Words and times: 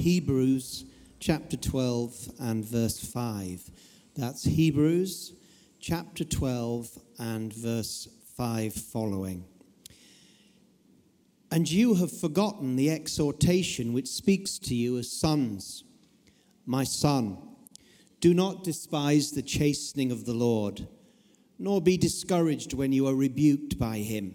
Hebrews 0.00 0.86
chapter 1.18 1.58
12 1.58 2.30
and 2.40 2.64
verse 2.64 2.98
5. 2.98 3.70
That's 4.16 4.44
Hebrews 4.44 5.34
chapter 5.78 6.24
12 6.24 6.98
and 7.18 7.52
verse 7.52 8.08
5 8.34 8.72
following. 8.72 9.44
And 11.50 11.70
you 11.70 11.96
have 11.96 12.18
forgotten 12.18 12.76
the 12.76 12.90
exhortation 12.90 13.92
which 13.92 14.08
speaks 14.08 14.58
to 14.60 14.74
you 14.74 14.96
as 14.96 15.12
sons. 15.12 15.84
My 16.64 16.84
son, 16.84 17.36
do 18.20 18.32
not 18.32 18.64
despise 18.64 19.32
the 19.32 19.42
chastening 19.42 20.10
of 20.10 20.24
the 20.24 20.32
Lord, 20.32 20.88
nor 21.58 21.82
be 21.82 21.98
discouraged 21.98 22.72
when 22.72 22.92
you 22.92 23.06
are 23.06 23.14
rebuked 23.14 23.78
by 23.78 23.98
him. 23.98 24.34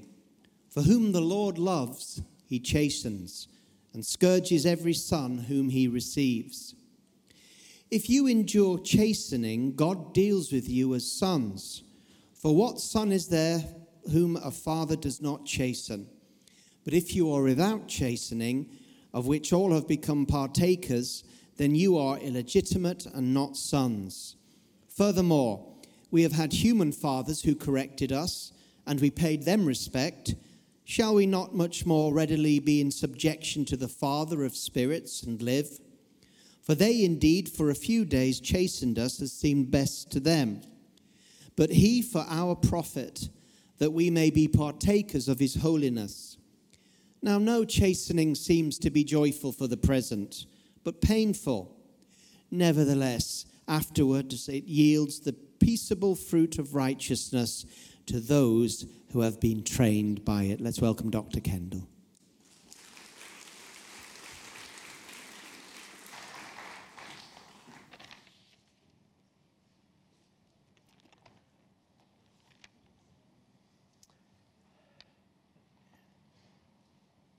For 0.69 0.83
whom 0.83 1.11
the 1.11 1.21
Lord 1.21 1.57
loves, 1.57 2.21
he 2.45 2.59
chastens, 2.59 3.47
and 3.95 4.05
scourges 4.05 4.65
every 4.65 4.93
son 4.93 5.37
whom 5.37 5.69
he 5.69 5.87
receives. 5.87 6.75
If 7.89 8.09
you 8.09 8.27
endure 8.27 8.77
chastening, 8.77 9.73
God 9.73 10.13
deals 10.13 10.51
with 10.51 10.67
you 10.67 10.93
as 10.95 11.09
sons. 11.09 11.81
For 12.33 12.53
what 12.53 12.81
son 12.81 13.13
is 13.13 13.29
there 13.29 13.63
whom 14.11 14.35
a 14.35 14.51
father 14.51 14.97
does 14.97 15.21
not 15.21 15.45
chasten? 15.45 16.09
But 16.83 16.93
if 16.93 17.15
you 17.15 17.31
are 17.31 17.41
without 17.41 17.87
chastening, 17.87 18.69
of 19.13 19.27
which 19.27 19.53
all 19.53 19.71
have 19.71 19.87
become 19.87 20.25
partakers, 20.25 21.23
then 21.55 21.73
you 21.73 21.97
are 21.97 22.19
illegitimate 22.19 23.05
and 23.05 23.33
not 23.33 23.55
sons. 23.55 24.35
Furthermore, 24.89 25.73
we 26.11 26.23
have 26.23 26.33
had 26.33 26.51
human 26.51 26.91
fathers 26.91 27.43
who 27.43 27.55
corrected 27.55 28.11
us, 28.11 28.51
and 28.85 28.99
we 28.99 29.09
paid 29.09 29.43
them 29.43 29.65
respect. 29.65 30.35
Shall 30.87 31.15
we 31.15 31.25
not 31.25 31.55
much 31.55 31.83
more 31.83 32.13
readily 32.13 32.59
be 32.59 32.79
in 32.79 32.91
subjection 32.91 33.65
to 33.65 33.75
the 33.75 33.87
Father 33.87 34.45
of 34.45 34.55
spirits 34.55 35.23
and 35.23 35.41
live? 35.41 35.79
For 36.61 36.75
they 36.75 37.03
indeed 37.03 37.49
for 37.49 37.71
a 37.71 37.75
few 37.75 38.05
days 38.05 38.39
chastened 38.39 38.99
us 38.99 39.19
as 39.19 39.33
seemed 39.33 39.71
best 39.71 40.11
to 40.11 40.19
them. 40.19 40.61
But 41.55 41.71
he 41.71 42.03
for 42.03 42.23
our 42.29 42.55
profit, 42.55 43.29
that 43.79 43.93
we 43.93 44.11
may 44.11 44.29
be 44.29 44.47
partakers 44.47 45.27
of 45.27 45.39
his 45.39 45.55
holiness. 45.55 46.37
Now, 47.21 47.39
no 47.39 47.65
chastening 47.65 48.35
seems 48.35 48.77
to 48.79 48.91
be 48.91 49.03
joyful 49.03 49.51
for 49.51 49.65
the 49.65 49.77
present, 49.77 50.45
but 50.83 51.01
painful. 51.01 51.75
Nevertheless, 52.51 53.47
afterwards 53.67 54.47
it 54.47 54.65
yields 54.65 55.19
the 55.19 55.33
peaceable 55.33 56.13
fruit 56.13 56.59
of 56.59 56.75
righteousness 56.75 57.65
to 58.07 58.19
those 58.19 58.85
who 59.11 59.21
have 59.21 59.39
been 59.39 59.63
trained 59.63 60.25
by 60.25 60.43
it. 60.43 60.61
Let's 60.61 60.81
welcome 60.81 61.09
Dr. 61.09 61.39
Kendall. 61.39 61.87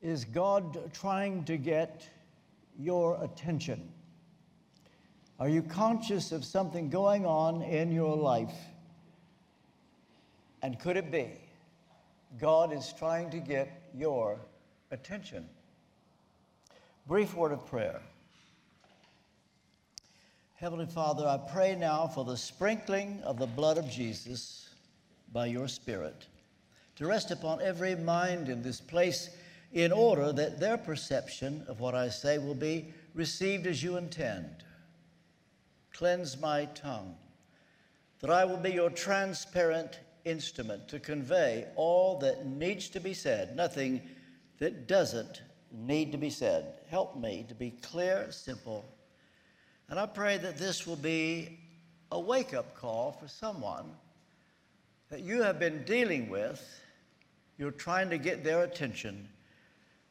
Is 0.02 0.24
God 0.24 0.92
trying 0.92 1.44
to 1.44 1.56
get 1.56 2.08
your 2.78 3.22
attention? 3.22 3.92
Are 5.40 5.48
you 5.48 5.62
conscious 5.62 6.32
of 6.32 6.44
something 6.44 6.88
going 6.88 7.26
on 7.26 7.60
in 7.60 7.90
your 7.90 8.16
life? 8.16 8.54
And 10.62 10.78
could 10.78 10.96
it 10.96 11.10
be 11.10 11.30
God 12.38 12.72
is 12.72 12.92
trying 12.98 13.30
to 13.30 13.38
get 13.38 13.90
your 13.94 14.38
attention? 14.90 15.48
Brief 17.06 17.34
word 17.34 17.52
of 17.52 17.66
prayer. 17.66 18.00
Heavenly 20.56 20.86
Father, 20.86 21.26
I 21.26 21.38
pray 21.52 21.76
now 21.76 22.06
for 22.06 22.24
the 22.24 22.36
sprinkling 22.36 23.20
of 23.22 23.38
the 23.38 23.46
blood 23.46 23.78
of 23.78 23.88
Jesus 23.90 24.70
by 25.32 25.46
your 25.46 25.68
Spirit 25.68 26.26
to 26.96 27.06
rest 27.06 27.30
upon 27.30 27.60
every 27.60 27.94
mind 27.94 28.48
in 28.48 28.62
this 28.62 28.80
place 28.80 29.30
in 29.72 29.92
order 29.92 30.32
that 30.32 30.58
their 30.58 30.78
perception 30.78 31.62
of 31.68 31.78
what 31.78 31.94
I 31.94 32.08
say 32.08 32.38
will 32.38 32.54
be 32.54 32.92
received 33.14 33.66
as 33.66 33.82
you 33.82 33.96
intend. 33.96 34.64
Cleanse 35.92 36.40
my 36.40 36.64
tongue, 36.66 37.14
that 38.20 38.30
I 38.30 38.44
will 38.44 38.56
be 38.56 38.72
your 38.72 38.90
transparent 38.90 40.00
instrument 40.26 40.88
to 40.88 40.98
convey 40.98 41.66
all 41.76 42.18
that 42.18 42.44
needs 42.44 42.88
to 42.90 43.00
be 43.00 43.14
said, 43.14 43.56
nothing 43.56 44.02
that 44.58 44.86
doesn't 44.86 45.42
need 45.72 46.12
to 46.12 46.18
be 46.18 46.30
said. 46.30 46.74
Help 46.88 47.16
me 47.16 47.44
to 47.48 47.54
be 47.54 47.70
clear, 47.70 48.30
simple. 48.30 48.84
And 49.88 49.98
I 49.98 50.06
pray 50.06 50.36
that 50.38 50.58
this 50.58 50.86
will 50.86 50.96
be 50.96 51.58
a 52.12 52.20
wake 52.20 52.52
up 52.52 52.74
call 52.74 53.12
for 53.12 53.28
someone 53.28 53.86
that 55.10 55.20
you 55.20 55.42
have 55.42 55.58
been 55.58 55.84
dealing 55.84 56.28
with. 56.28 56.62
You're 57.56 57.70
trying 57.70 58.10
to 58.10 58.18
get 58.18 58.44
their 58.44 58.64
attention 58.64 59.28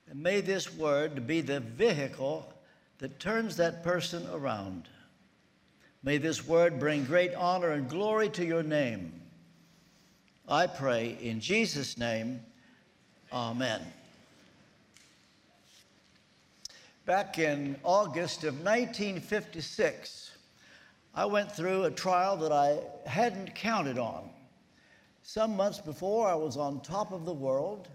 and 0.09 0.21
may 0.21 0.41
this 0.41 0.73
word 0.73 1.25
be 1.25 1.41
the 1.41 1.59
vehicle 1.59 2.51
that 2.99 3.19
turns 3.19 3.57
that 3.57 3.83
person 3.83 4.27
around. 4.31 4.87
May 6.03 6.17
this 6.17 6.45
word 6.45 6.79
bring 6.79 7.05
great 7.05 7.33
honor 7.33 7.71
and 7.71 7.89
glory 7.89 8.29
to 8.29 8.45
your 8.45 8.63
name. 8.63 9.21
I 10.47 10.67
pray 10.67 11.17
in 11.22 11.39
Jesus' 11.39 11.97
name, 11.97 12.39
Amen. 13.33 13.81
Back 17.07 17.39
in 17.39 17.75
August 17.83 18.44
of 18.44 18.53
1956, 18.63 20.38
I 21.16 21.25
went 21.25 21.51
through 21.51 21.85
a 21.85 21.91
trial 21.91 22.38
that 22.38 22.51
I 22.51 22.79
hadn't 23.09 23.56
counted 23.56 23.97
on. 23.97 24.29
Some 25.23 25.56
months 25.56 25.79
before, 25.79 26.28
I 26.28 26.35
was 26.35 26.57
on 26.57 26.79
top 26.81 27.12
of 27.12 27.25
the 27.25 27.33
world. 27.33 27.88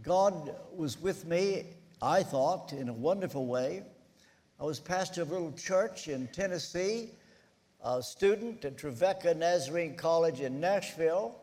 God 0.00 0.54
was 0.72 1.02
with 1.02 1.26
me, 1.26 1.66
I 2.00 2.22
thought, 2.22 2.72
in 2.72 2.88
a 2.88 2.92
wonderful 2.92 3.46
way. 3.46 3.82
I 4.60 4.64
was 4.64 4.78
pastor 4.78 5.22
of 5.22 5.30
a 5.30 5.34
little 5.34 5.52
church 5.52 6.06
in 6.06 6.28
Tennessee, 6.28 7.10
a 7.84 8.00
student 8.00 8.64
at 8.64 8.78
Trevecca 8.78 9.34
Nazarene 9.34 9.96
College 9.96 10.40
in 10.40 10.60
Nashville, 10.60 11.34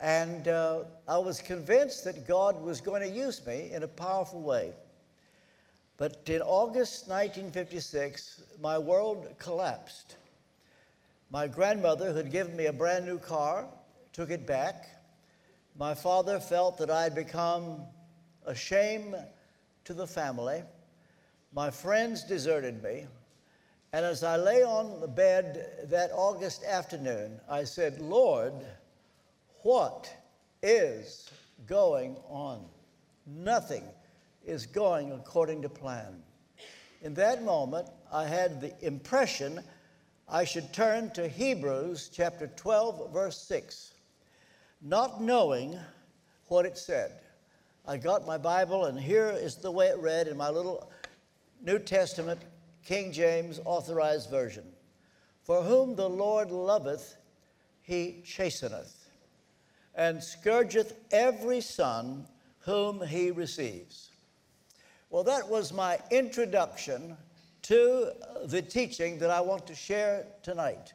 and 0.00 0.48
uh, 0.48 0.84
I 1.06 1.18
was 1.18 1.42
convinced 1.42 2.04
that 2.04 2.26
God 2.26 2.60
was 2.60 2.80
going 2.80 3.02
to 3.02 3.08
use 3.08 3.46
me 3.46 3.70
in 3.70 3.82
a 3.82 3.88
powerful 3.88 4.40
way. 4.40 4.72
But 5.98 6.22
in 6.26 6.40
August 6.40 7.08
1956, 7.08 8.42
my 8.62 8.78
world 8.78 9.34
collapsed. 9.38 10.16
My 11.30 11.46
grandmother, 11.46 12.10
who 12.10 12.16
had 12.16 12.32
given 12.32 12.56
me 12.56 12.66
a 12.66 12.72
brand 12.72 13.04
new 13.04 13.18
car, 13.18 13.66
took 14.14 14.30
it 14.30 14.46
back. 14.46 14.88
My 15.78 15.94
father 15.94 16.40
felt 16.40 16.78
that 16.78 16.90
I 16.90 17.02
had 17.02 17.14
become 17.14 17.82
a 18.46 18.54
shame 18.54 19.14
to 19.84 19.92
the 19.92 20.06
family. 20.06 20.62
My 21.52 21.70
friends 21.70 22.24
deserted 22.24 22.82
me. 22.82 23.06
And 23.92 24.04
as 24.04 24.24
I 24.24 24.36
lay 24.36 24.62
on 24.62 25.00
the 25.00 25.08
bed 25.08 25.88
that 25.90 26.10
August 26.12 26.64
afternoon, 26.64 27.40
I 27.48 27.64
said, 27.64 28.00
Lord, 28.00 28.54
what 29.62 30.12
is 30.62 31.30
going 31.66 32.16
on? 32.28 32.64
Nothing 33.26 33.84
is 34.44 34.66
going 34.66 35.12
according 35.12 35.62
to 35.62 35.68
plan. 35.68 36.22
In 37.02 37.14
that 37.14 37.42
moment, 37.42 37.88
I 38.12 38.24
had 38.24 38.60
the 38.60 38.72
impression 38.84 39.60
I 40.28 40.44
should 40.44 40.72
turn 40.72 41.10
to 41.12 41.28
Hebrews 41.28 42.10
chapter 42.12 42.46
12, 42.46 43.12
verse 43.12 43.38
6 43.42 43.94
not 44.82 45.20
knowing 45.20 45.78
what 46.46 46.66
it 46.66 46.78
said. 46.78 47.12
I 47.86 47.96
got 47.96 48.26
my 48.26 48.38
Bible, 48.38 48.86
and 48.86 48.98
here 48.98 49.30
is 49.30 49.56
the 49.56 49.70
way 49.70 49.88
it 49.88 49.98
read 49.98 50.28
in 50.28 50.36
my 50.36 50.48
little 50.48 50.90
New 51.62 51.78
Testament, 51.78 52.40
King 52.84 53.12
James 53.12 53.60
Authorized 53.64 54.30
Version. 54.30 54.64
For 55.42 55.62
whom 55.62 55.96
the 55.96 56.08
Lord 56.08 56.50
loveth, 56.50 57.16
he 57.82 58.22
chasteneth, 58.24 58.99
and 59.94 60.22
scourgeth 60.22 60.94
every 61.10 61.60
son 61.60 62.26
whom 62.60 63.04
he 63.04 63.30
receives. 63.30 64.10
Well, 65.10 65.24
that 65.24 65.48
was 65.48 65.72
my 65.72 65.98
introduction 66.10 67.16
to 67.62 68.12
the 68.44 68.62
teaching 68.62 69.18
that 69.18 69.30
I 69.30 69.40
want 69.40 69.66
to 69.66 69.74
share 69.74 70.26
tonight. 70.42 70.92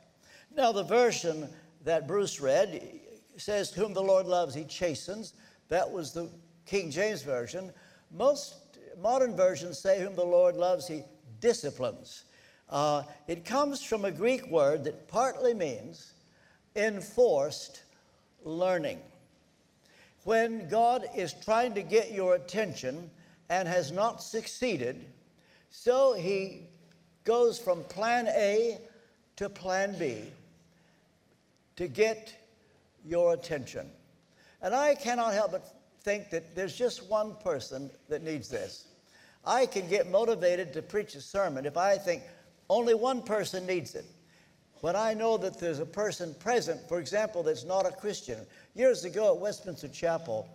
Now, 0.55 0.71
the 0.71 0.83
version 0.83 1.49
that 1.83 2.07
Bruce 2.07 2.39
read, 2.39 2.99
says, 3.37 3.71
Whom 3.71 3.93
the 3.93 4.01
Lord 4.01 4.25
loves, 4.25 4.55
he 4.55 4.63
chastens. 4.63 5.33
That 5.67 5.89
was 5.89 6.13
the 6.13 6.29
King 6.65 6.91
James 6.91 7.21
Version. 7.21 7.71
Most 8.11 8.55
modern 9.01 9.35
versions 9.35 9.77
say, 9.79 10.01
Whom 10.01 10.15
the 10.15 10.25
Lord 10.25 10.55
loves, 10.55 10.87
he 10.87 11.03
disciplines. 11.41 12.23
Uh, 12.69 13.03
it 13.27 13.45
comes 13.45 13.83
from 13.83 14.05
a 14.05 14.11
Greek 14.11 14.47
word 14.47 14.83
that 14.85 15.07
partly 15.07 15.53
means 15.53 16.13
enforced 16.75 17.83
learning. 18.45 18.99
When 20.23 20.69
God 20.69 21.05
is 21.15 21.33
trying 21.33 21.73
to 21.73 21.83
get 21.83 22.13
your 22.13 22.35
attention 22.35 23.09
and 23.49 23.67
has 23.67 23.91
not 23.91 24.23
succeeded, 24.23 25.05
So 25.77 26.13
he 26.13 26.61
goes 27.25 27.59
from 27.59 27.83
plan 27.83 28.27
A 28.27 28.79
to 29.35 29.49
plan 29.49 29.93
B 29.99 30.23
to 31.75 31.87
get 31.89 32.33
your 33.05 33.33
attention. 33.33 33.89
And 34.61 34.73
I 34.73 34.95
cannot 34.95 35.33
help 35.33 35.51
but 35.51 35.75
think 36.01 36.29
that 36.29 36.55
there's 36.55 36.75
just 36.75 37.09
one 37.09 37.35
person 37.43 37.91
that 38.07 38.23
needs 38.23 38.47
this. 38.47 38.87
I 39.45 39.65
can 39.65 39.87
get 39.89 40.09
motivated 40.09 40.71
to 40.73 40.81
preach 40.81 41.13
a 41.15 41.21
sermon 41.21 41.65
if 41.65 41.75
I 41.75 41.97
think 41.97 42.23
only 42.69 42.93
one 42.93 43.21
person 43.21 43.65
needs 43.65 43.95
it. 43.95 44.05
When 44.81 44.95
I 44.95 45.13
know 45.13 45.37
that 45.37 45.59
there's 45.59 45.79
a 45.79 45.85
person 45.85 46.35
present, 46.39 46.87
for 46.87 46.99
example, 46.99 47.43
that's 47.43 47.63
not 47.63 47.85
a 47.85 47.91
Christian. 47.91 48.39
Years 48.75 49.05
ago 49.05 49.33
at 49.33 49.39
Westminster 49.39 49.87
Chapel, 49.87 50.47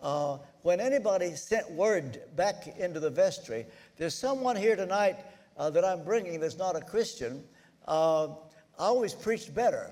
uh, 0.00 0.38
when 0.62 0.80
anybody 0.80 1.34
sent 1.34 1.70
word 1.70 2.20
back 2.36 2.66
into 2.78 3.00
the 3.00 3.10
vestry, 3.10 3.66
there's 3.96 4.14
someone 4.14 4.56
here 4.56 4.76
tonight 4.76 5.16
uh, 5.56 5.70
that 5.70 5.84
I'm 5.84 6.04
bringing 6.04 6.40
that's 6.40 6.58
not 6.58 6.76
a 6.76 6.80
Christian, 6.80 7.42
uh, 7.86 8.26
I 8.26 8.84
always 8.84 9.14
preached 9.14 9.54
better. 9.54 9.90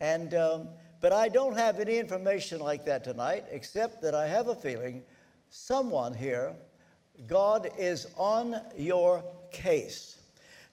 And, 0.00 0.34
um, 0.34 0.68
but 1.00 1.12
I 1.12 1.28
don't 1.28 1.56
have 1.56 1.80
any 1.80 1.98
information 1.98 2.60
like 2.60 2.84
that 2.84 3.04
tonight, 3.04 3.44
except 3.50 4.02
that 4.02 4.14
I 4.14 4.26
have 4.26 4.48
a 4.48 4.54
feeling 4.54 5.02
someone 5.48 6.14
here, 6.14 6.52
God 7.26 7.70
is 7.78 8.08
on 8.16 8.60
your 8.76 9.24
case. 9.52 10.18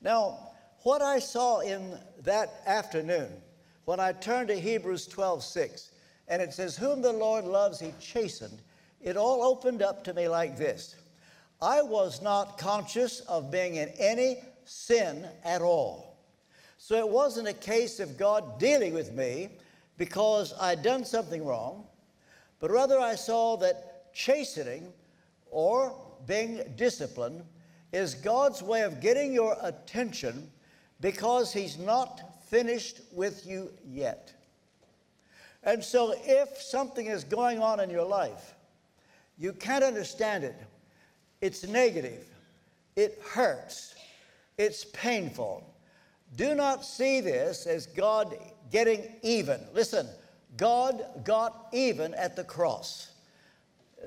Now, 0.02 0.51
what 0.84 1.02
I 1.02 1.20
saw 1.20 1.60
in 1.60 1.98
that 2.24 2.62
afternoon, 2.66 3.30
when 3.86 4.00
I 4.00 4.14
turned 4.14 4.48
to 4.50 4.60
Hebrews 4.60 5.08
12 5.08 5.44
6, 5.44 5.92
and 6.28 6.42
it 6.42 6.54
says, 6.54 6.78
Whom 6.78 7.02
the 7.02 7.12
Lord 7.12 7.46
loves, 7.46 7.80
he 7.80 7.94
chastened, 8.00 8.62
it 9.02 9.18
all 9.18 9.44
opened 9.44 9.82
up 9.82 10.04
to 10.06 10.14
me 10.14 10.28
like 10.28 10.58
this. 10.58 10.96
I 11.62 11.82
was 11.82 12.22
not 12.22 12.58
conscious 12.58 13.20
of 13.22 13.52
being 13.52 13.76
in 13.76 13.90
any 14.00 14.38
sin 14.66 15.28
at 15.44 15.62
all. 15.62 16.18
So 16.78 16.96
it 16.96 17.08
wasn't 17.08 17.48
a 17.48 17.54
case 17.54 18.00
of 18.00 18.18
God 18.18 18.60
dealing 18.60 18.94
with 18.94 19.14
me 19.14 19.50
because 19.98 20.54
I'd 20.60 20.82
done 20.82 21.06
something 21.06 21.46
wrong, 21.46 21.86
but 22.60 22.72
rather 22.72 23.00
I 23.00 23.14
saw 23.14 23.58
that 23.58 24.14
chastening 24.14 24.92
or 25.52 25.96
being 26.26 26.64
disciplined 26.76 27.44
is 27.94 28.16
God's 28.16 28.64
way 28.64 28.82
of 28.82 29.00
getting 29.00 29.34
your 29.34 29.58
attention 29.62 30.50
because 31.02 31.52
He's 31.52 31.78
not 31.78 32.22
finished 32.48 33.02
with 33.12 33.46
you 33.46 33.72
yet. 33.86 34.34
And 35.64 35.84
so, 35.84 36.16
if 36.24 36.58
something 36.62 37.08
is 37.08 37.24
going 37.24 37.60
on 37.60 37.80
in 37.80 37.90
your 37.90 38.06
life, 38.06 38.56
you 39.38 39.54
can't 39.54 39.84
understand 39.84 40.44
it, 40.44 40.56
it's 41.42 41.68
negative, 41.68 42.26
it 42.96 43.20
hurts, 43.32 43.96
it's 44.58 44.86
painful. 44.86 45.68
Do 46.36 46.56
not 46.56 46.86
see 46.86 47.20
this 47.20 47.68
as 47.68 47.88
God 47.88 48.36
getting 48.72 49.08
even. 49.22 49.60
Listen, 49.74 50.08
God 50.58 51.04
got 51.24 51.68
even 51.74 52.14
at 52.14 52.36
the 52.36 52.44
cross. 52.44 53.12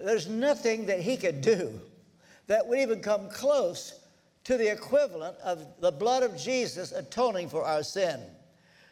There's 0.04 0.28
nothing 0.28 0.86
that 0.86 1.00
He 1.00 1.16
could 1.16 1.40
do 1.40 1.80
that 2.46 2.66
would 2.66 2.78
even 2.78 3.00
come 3.00 3.28
close 3.30 4.00
to 4.44 4.56
the 4.56 4.70
equivalent 4.70 5.36
of 5.38 5.66
the 5.80 5.90
blood 5.90 6.22
of 6.22 6.36
Jesus 6.36 6.92
atoning 6.92 7.48
for 7.48 7.64
our 7.64 7.82
sin. 7.82 8.20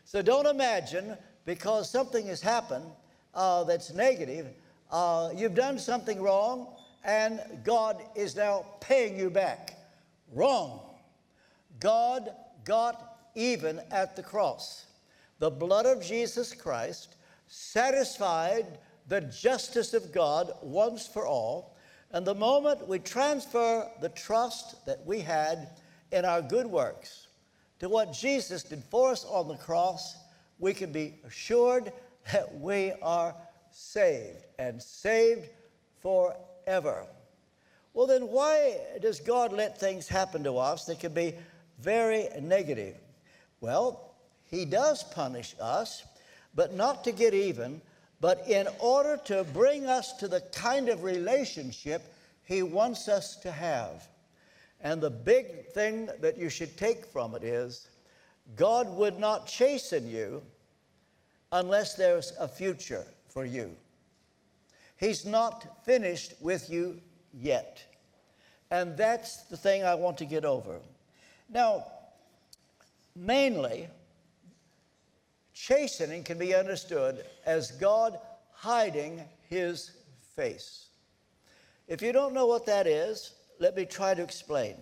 So 0.04 0.22
don't 0.22 0.46
imagine 0.46 1.16
because 1.44 1.90
something 1.90 2.26
has 2.26 2.40
happened 2.40 2.87
uh, 3.34 3.64
that's 3.64 3.93
negative, 3.93 4.46
uh, 4.90 5.31
you've 5.34 5.54
done 5.54 5.78
something 5.78 6.20
wrong, 6.20 6.69
and 7.04 7.40
God 7.64 8.02
is 8.14 8.37
now 8.37 8.64
paying 8.81 9.19
you 9.19 9.31
back. 9.31 9.76
Wrong. 10.32 10.81
God 11.81 12.31
got 12.64 13.31
even 13.34 13.81
at 13.90 14.16
the 14.16 14.22
cross. 14.22 14.87
The 15.38 15.50
blood 15.50 15.87
of 15.87 16.02
Jesus 16.02 16.52
Christ 16.52 17.16
satisfied 17.48 18.78
the 19.08 19.22
justice 19.22 19.94
of 19.94 20.12
God 20.12 20.52
once 20.62 21.06
for 21.06 21.26
all. 21.26 21.71
And 22.12 22.26
the 22.26 22.34
moment 22.34 22.86
we 22.86 22.98
transfer 22.98 23.88
the 24.00 24.10
trust 24.10 24.84
that 24.86 25.04
we 25.06 25.20
had 25.20 25.70
in 26.10 26.24
our 26.24 26.42
good 26.42 26.66
works 26.66 27.28
to 27.78 27.88
what 27.88 28.12
Jesus 28.12 28.62
did 28.62 28.84
for 28.84 29.10
us 29.10 29.24
on 29.24 29.48
the 29.48 29.56
cross, 29.56 30.16
we 30.58 30.74
can 30.74 30.92
be 30.92 31.14
assured 31.26 31.92
that 32.32 32.54
we 32.54 32.92
are 33.02 33.34
saved 33.70 34.44
and 34.58 34.80
saved 34.80 35.48
forever. 36.00 37.06
Well, 37.94 38.06
then, 38.06 38.28
why 38.28 38.78
does 39.00 39.20
God 39.20 39.52
let 39.52 39.78
things 39.78 40.08
happen 40.08 40.44
to 40.44 40.58
us 40.58 40.86
that 40.86 41.00
can 41.00 41.12
be 41.12 41.34
very 41.78 42.28
negative? 42.40 42.96
Well, 43.60 44.14
He 44.44 44.64
does 44.64 45.02
punish 45.02 45.54
us, 45.60 46.04
but 46.54 46.74
not 46.74 47.04
to 47.04 47.12
get 47.12 47.34
even, 47.34 47.82
but 48.22 48.48
in 48.48 48.69
order 48.78 49.16
to 49.24 49.42
bring 49.52 49.86
us 49.86 50.12
to 50.12 50.28
the 50.28 50.40
kind 50.52 50.88
of 50.88 51.02
relationship 51.02 52.14
He 52.44 52.62
wants 52.62 53.08
us 53.08 53.34
to 53.38 53.50
have. 53.50 54.06
And 54.80 55.00
the 55.00 55.10
big 55.10 55.66
thing 55.66 56.08
that 56.20 56.38
you 56.38 56.48
should 56.48 56.76
take 56.76 57.04
from 57.04 57.34
it 57.34 57.42
is 57.42 57.88
God 58.54 58.88
would 58.96 59.19
not 59.19 59.48
chasten 59.48 60.08
you 60.08 60.40
unless 61.50 61.94
there's 61.94 62.32
a 62.38 62.46
future 62.46 63.04
for 63.28 63.44
you. 63.44 63.74
He's 64.96 65.26
not 65.26 65.84
finished 65.84 66.34
with 66.40 66.70
you 66.70 67.00
yet. 67.34 67.84
And 68.70 68.96
that's 68.96 69.42
the 69.44 69.56
thing 69.56 69.82
I 69.82 69.96
want 69.96 70.16
to 70.19 70.26
get 70.26 70.44
over. 70.44 70.78
Now, 71.50 71.86
mainly, 73.16 73.88
chastening 75.62 76.24
can 76.24 76.38
be 76.38 76.56
understood 76.56 77.24
as 77.46 77.70
God 77.70 78.18
hiding 78.52 79.22
his 79.48 79.92
face. 80.34 80.86
If 81.86 82.02
you 82.02 82.10
don't 82.10 82.34
know 82.34 82.48
what 82.48 82.66
that 82.66 82.88
is, 82.88 83.34
let 83.60 83.76
me 83.76 83.84
try 83.84 84.12
to 84.12 84.22
explain. 84.22 84.74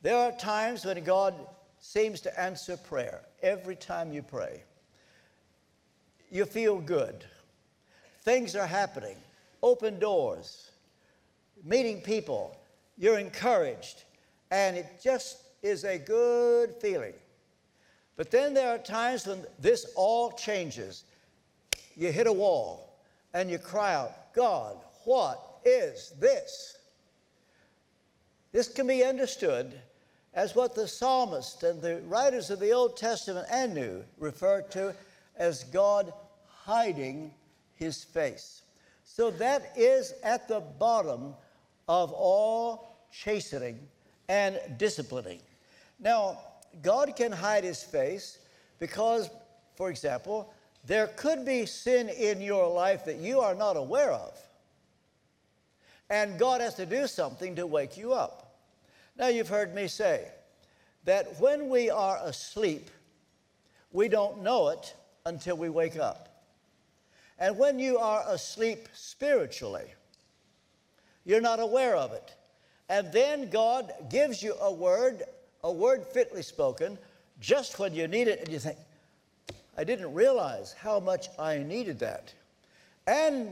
There 0.00 0.16
are 0.16 0.32
times 0.32 0.86
when 0.86 1.04
God 1.04 1.34
seems 1.78 2.22
to 2.22 2.40
answer 2.40 2.78
prayer 2.78 3.20
every 3.42 3.76
time 3.76 4.14
you 4.14 4.22
pray. 4.22 4.62
You 6.30 6.46
feel 6.46 6.80
good. 6.80 7.26
Things 8.22 8.56
are 8.56 8.66
happening. 8.66 9.16
Open 9.62 9.98
doors, 9.98 10.70
meeting 11.62 12.00
people. 12.00 12.56
You're 12.96 13.18
encouraged. 13.18 14.04
And 14.50 14.74
it 14.74 14.86
just 15.04 15.36
is 15.62 15.84
a 15.84 15.98
good 15.98 16.76
feeling. 16.80 17.12
But 18.16 18.30
then 18.30 18.54
there 18.54 18.70
are 18.70 18.78
times 18.78 19.26
when 19.26 19.44
this 19.58 19.86
all 19.96 20.32
changes. 20.32 21.04
You 21.96 22.12
hit 22.12 22.26
a 22.26 22.32
wall 22.32 22.98
and 23.34 23.50
you 23.50 23.58
cry 23.58 23.94
out, 23.94 24.34
God, 24.34 24.76
what 25.04 25.60
is 25.64 26.12
this? 26.20 26.76
This 28.52 28.68
can 28.68 28.86
be 28.86 29.02
understood 29.04 29.72
as 30.34 30.54
what 30.54 30.74
the 30.74 30.88
psalmist 30.88 31.62
and 31.62 31.80
the 31.80 32.00
writers 32.06 32.50
of 32.50 32.60
the 32.60 32.72
Old 32.72 32.96
Testament 32.96 33.46
and 33.50 33.74
New 33.74 34.04
refer 34.18 34.62
to 34.70 34.94
as 35.36 35.64
God 35.64 36.12
hiding 36.46 37.32
his 37.74 38.04
face. 38.04 38.62
So 39.04 39.30
that 39.32 39.72
is 39.76 40.14
at 40.22 40.48
the 40.48 40.60
bottom 40.60 41.34
of 41.88 42.12
all 42.12 42.96
chastening 43.10 43.78
and 44.28 44.58
disciplining. 44.78 45.40
Now, 45.98 46.38
God 46.80 47.14
can 47.16 47.32
hide 47.32 47.64
his 47.64 47.82
face 47.82 48.38
because, 48.78 49.28
for 49.76 49.90
example, 49.90 50.52
there 50.84 51.08
could 51.08 51.44
be 51.44 51.66
sin 51.66 52.08
in 52.08 52.40
your 52.40 52.68
life 52.68 53.04
that 53.04 53.16
you 53.16 53.40
are 53.40 53.54
not 53.54 53.76
aware 53.76 54.12
of. 54.12 54.36
And 56.10 56.38
God 56.38 56.60
has 56.60 56.74
to 56.74 56.86
do 56.86 57.06
something 57.06 57.56
to 57.56 57.66
wake 57.66 57.96
you 57.96 58.12
up. 58.12 58.58
Now, 59.16 59.28
you've 59.28 59.48
heard 59.48 59.74
me 59.74 59.88
say 59.88 60.28
that 61.04 61.40
when 61.40 61.68
we 61.68 61.90
are 61.90 62.18
asleep, 62.22 62.90
we 63.92 64.08
don't 64.08 64.42
know 64.42 64.68
it 64.68 64.94
until 65.26 65.56
we 65.56 65.68
wake 65.68 65.98
up. 65.98 66.28
And 67.38 67.58
when 67.58 67.78
you 67.78 67.98
are 67.98 68.24
asleep 68.28 68.88
spiritually, 68.92 69.86
you're 71.24 71.40
not 71.40 71.60
aware 71.60 71.96
of 71.96 72.12
it. 72.12 72.34
And 72.88 73.12
then 73.12 73.48
God 73.50 73.92
gives 74.10 74.42
you 74.42 74.54
a 74.60 74.72
word, 74.72 75.22
a 75.64 75.72
word 75.72 76.04
fitly 76.04 76.42
spoken, 76.42 76.98
just 77.40 77.78
when 77.78 77.94
you 77.94 78.08
need 78.08 78.28
it, 78.28 78.40
and 78.40 78.48
you 78.48 78.58
think, 78.58 78.78
I 79.76 79.84
didn't 79.84 80.12
realize 80.12 80.72
how 80.72 81.00
much 81.00 81.28
I 81.38 81.58
needed 81.58 81.98
that. 82.00 82.32
And 83.06 83.50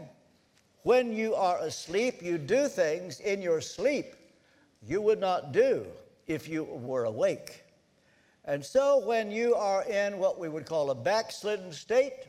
when 0.83 1.13
you 1.15 1.35
are 1.35 1.59
asleep, 1.59 2.23
you 2.23 2.39
do 2.39 2.69
things 2.69 3.21
in 3.21 3.43
your 3.43 3.61
sleep 3.61 4.15
you 4.87 5.03
would 5.03 5.21
not 5.21 5.53
do 5.53 5.87
if 6.27 6.49
you 6.49 6.65
were 6.65 7.05
awake. 7.05 7.65
And 8.45 8.65
so, 8.65 9.05
when 9.05 9.31
you 9.31 9.55
are 9.55 9.85
in 9.85 10.19
what 10.19 10.39
we 10.39 10.49
would 10.49 10.67
call 10.67 10.91
a 10.91 10.95
backslidden 10.95 11.73
state, 11.73 12.25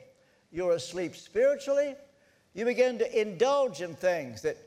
you're 0.52 0.74
asleep 0.74 1.16
spiritually, 1.16 1.96
you 2.54 2.66
begin 2.66 3.00
to 3.00 3.22
indulge 3.22 3.82
in 3.82 3.96
things 3.96 4.42
that 4.42 4.58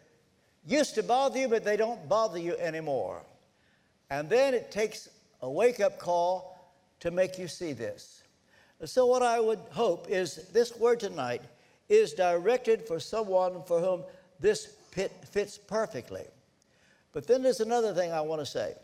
used 0.66 0.94
to 0.94 1.02
bother 1.02 1.38
you, 1.38 1.48
but 1.48 1.64
they 1.64 1.76
don't 1.76 2.08
bother 2.08 2.38
you 2.38 2.56
anymore. 2.56 3.20
And 4.10 4.28
then 4.28 4.54
it 4.54 4.70
takes 4.70 5.08
a 5.42 5.50
wake 5.50 5.80
up 5.80 5.98
call 5.98 6.72
to 7.00 7.10
make 7.10 7.38
you 7.38 7.48
see 7.48 7.72
this. 7.72 8.22
So, 8.84 9.06
what 9.06 9.22
I 9.22 9.40
would 9.40 9.60
hope 9.70 10.08
is 10.08 10.48
this 10.52 10.76
word 10.76 11.00
tonight 11.00 11.42
is 11.88 12.12
directed 12.12 12.86
for 12.86 12.98
someone 12.98 13.62
for 13.64 13.80
whom 13.80 14.02
this 14.40 14.74
fits 14.90 15.58
perfectly. 15.58 16.24
But 17.12 17.26
then 17.26 17.42
there's 17.42 17.60
another 17.60 17.94
thing 17.94 18.12
I 18.12 18.20
want 18.20 18.40
to 18.40 18.46
say. 18.46 18.74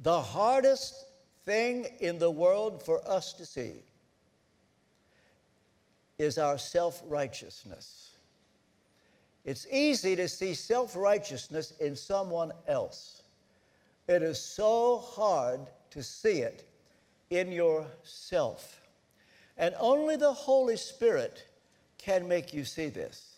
The 0.00 0.20
hardest 0.20 1.06
thing 1.44 1.86
in 2.00 2.18
the 2.18 2.30
world 2.30 2.82
for 2.82 3.06
us 3.08 3.32
to 3.34 3.46
see 3.46 3.74
is 6.18 6.38
our 6.38 6.58
self 6.58 7.02
righteousness. 7.06 8.10
It's 9.44 9.66
easy 9.70 10.16
to 10.16 10.28
see 10.28 10.54
self 10.54 10.96
righteousness 10.96 11.72
in 11.80 11.94
someone 11.94 12.52
else. 12.66 13.22
It 14.08 14.22
is 14.22 14.40
so 14.40 14.98
hard 14.98 15.60
to 15.90 16.02
see 16.02 16.40
it 16.40 16.68
in 17.30 17.50
yourself. 17.50 18.80
And 19.56 19.74
only 19.78 20.16
the 20.16 20.32
Holy 20.32 20.76
Spirit 20.76 21.46
can 21.98 22.28
make 22.28 22.54
you 22.54 22.64
see 22.64 22.88
this. 22.88 23.36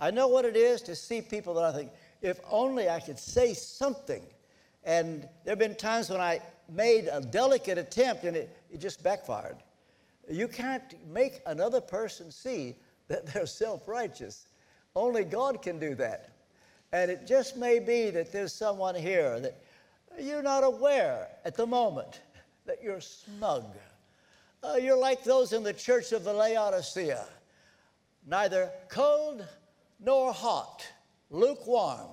I 0.00 0.10
know 0.10 0.28
what 0.28 0.44
it 0.44 0.56
is 0.56 0.82
to 0.82 0.94
see 0.96 1.20
people 1.20 1.54
that 1.54 1.64
I 1.64 1.72
think, 1.72 1.90
if 2.22 2.40
only 2.50 2.88
I 2.88 3.00
could 3.00 3.18
say 3.18 3.54
something. 3.54 4.22
And 4.84 5.22
there 5.44 5.52
have 5.52 5.58
been 5.58 5.74
times 5.74 6.10
when 6.10 6.20
I 6.20 6.40
made 6.68 7.08
a 7.10 7.20
delicate 7.20 7.78
attempt 7.78 8.24
and 8.24 8.36
it, 8.36 8.56
it 8.70 8.80
just 8.80 9.02
backfired. 9.02 9.56
You 10.30 10.48
can't 10.48 10.82
make 11.08 11.40
another 11.46 11.80
person 11.80 12.30
see 12.30 12.76
that 13.08 13.26
they're 13.32 13.46
self 13.46 13.86
righteous. 13.86 14.46
Only 14.94 15.24
God 15.24 15.62
can 15.62 15.78
do 15.78 15.94
that. 15.96 16.30
And 16.92 17.10
it 17.10 17.26
just 17.26 17.56
may 17.56 17.78
be 17.78 18.10
that 18.10 18.32
there's 18.32 18.52
someone 18.52 18.94
here 18.94 19.38
that 19.40 19.60
you're 20.22 20.42
not 20.42 20.64
aware 20.64 21.28
at 21.44 21.56
the 21.56 21.66
moment 21.66 22.20
that 22.66 22.82
you're 22.82 23.00
smug. 23.00 23.64
Uh, 24.62 24.74
you're 24.74 24.98
like 24.98 25.24
those 25.24 25.52
in 25.52 25.62
the 25.62 25.72
church 25.72 26.12
of 26.12 26.24
the 26.24 26.32
Laodicea, 26.32 27.24
neither 28.26 28.70
cold 28.88 29.46
nor 30.00 30.32
hot, 30.32 30.86
lukewarm. 31.30 32.08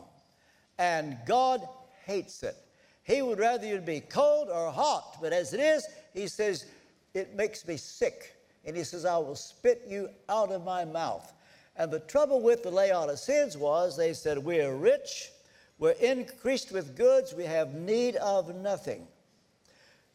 And 0.77 1.17
God 1.25 1.67
hates 2.05 2.43
it. 2.43 2.55
He 3.03 3.21
would 3.21 3.39
rather 3.39 3.67
you 3.67 3.79
be 3.79 4.01
cold 4.01 4.49
or 4.49 4.71
hot, 4.71 5.17
but 5.21 5.31
as 5.31 5.53
it 5.53 5.59
is, 5.59 5.85
He 6.13 6.27
says, 6.27 6.65
it 7.13 7.35
makes 7.35 7.67
me 7.67 7.77
sick. 7.77 8.35
And 8.65 8.75
He 8.75 8.83
says, 8.83 9.05
I 9.05 9.17
will 9.17 9.35
spit 9.35 9.83
you 9.87 10.09
out 10.27 10.51
of 10.51 10.63
my 10.63 10.85
mouth. 10.85 11.31
And 11.75 11.91
the 11.91 11.99
trouble 11.99 12.41
with 12.41 12.63
the 12.63 12.71
Laodiceans 12.71 13.57
was 13.57 13.97
they 13.97 14.13
said, 14.13 14.37
We're 14.37 14.73
rich, 14.75 15.31
we're 15.77 15.91
increased 15.91 16.71
with 16.71 16.95
goods, 16.95 17.33
we 17.33 17.43
have 17.43 17.73
need 17.73 18.15
of 18.17 18.55
nothing. 18.55 19.07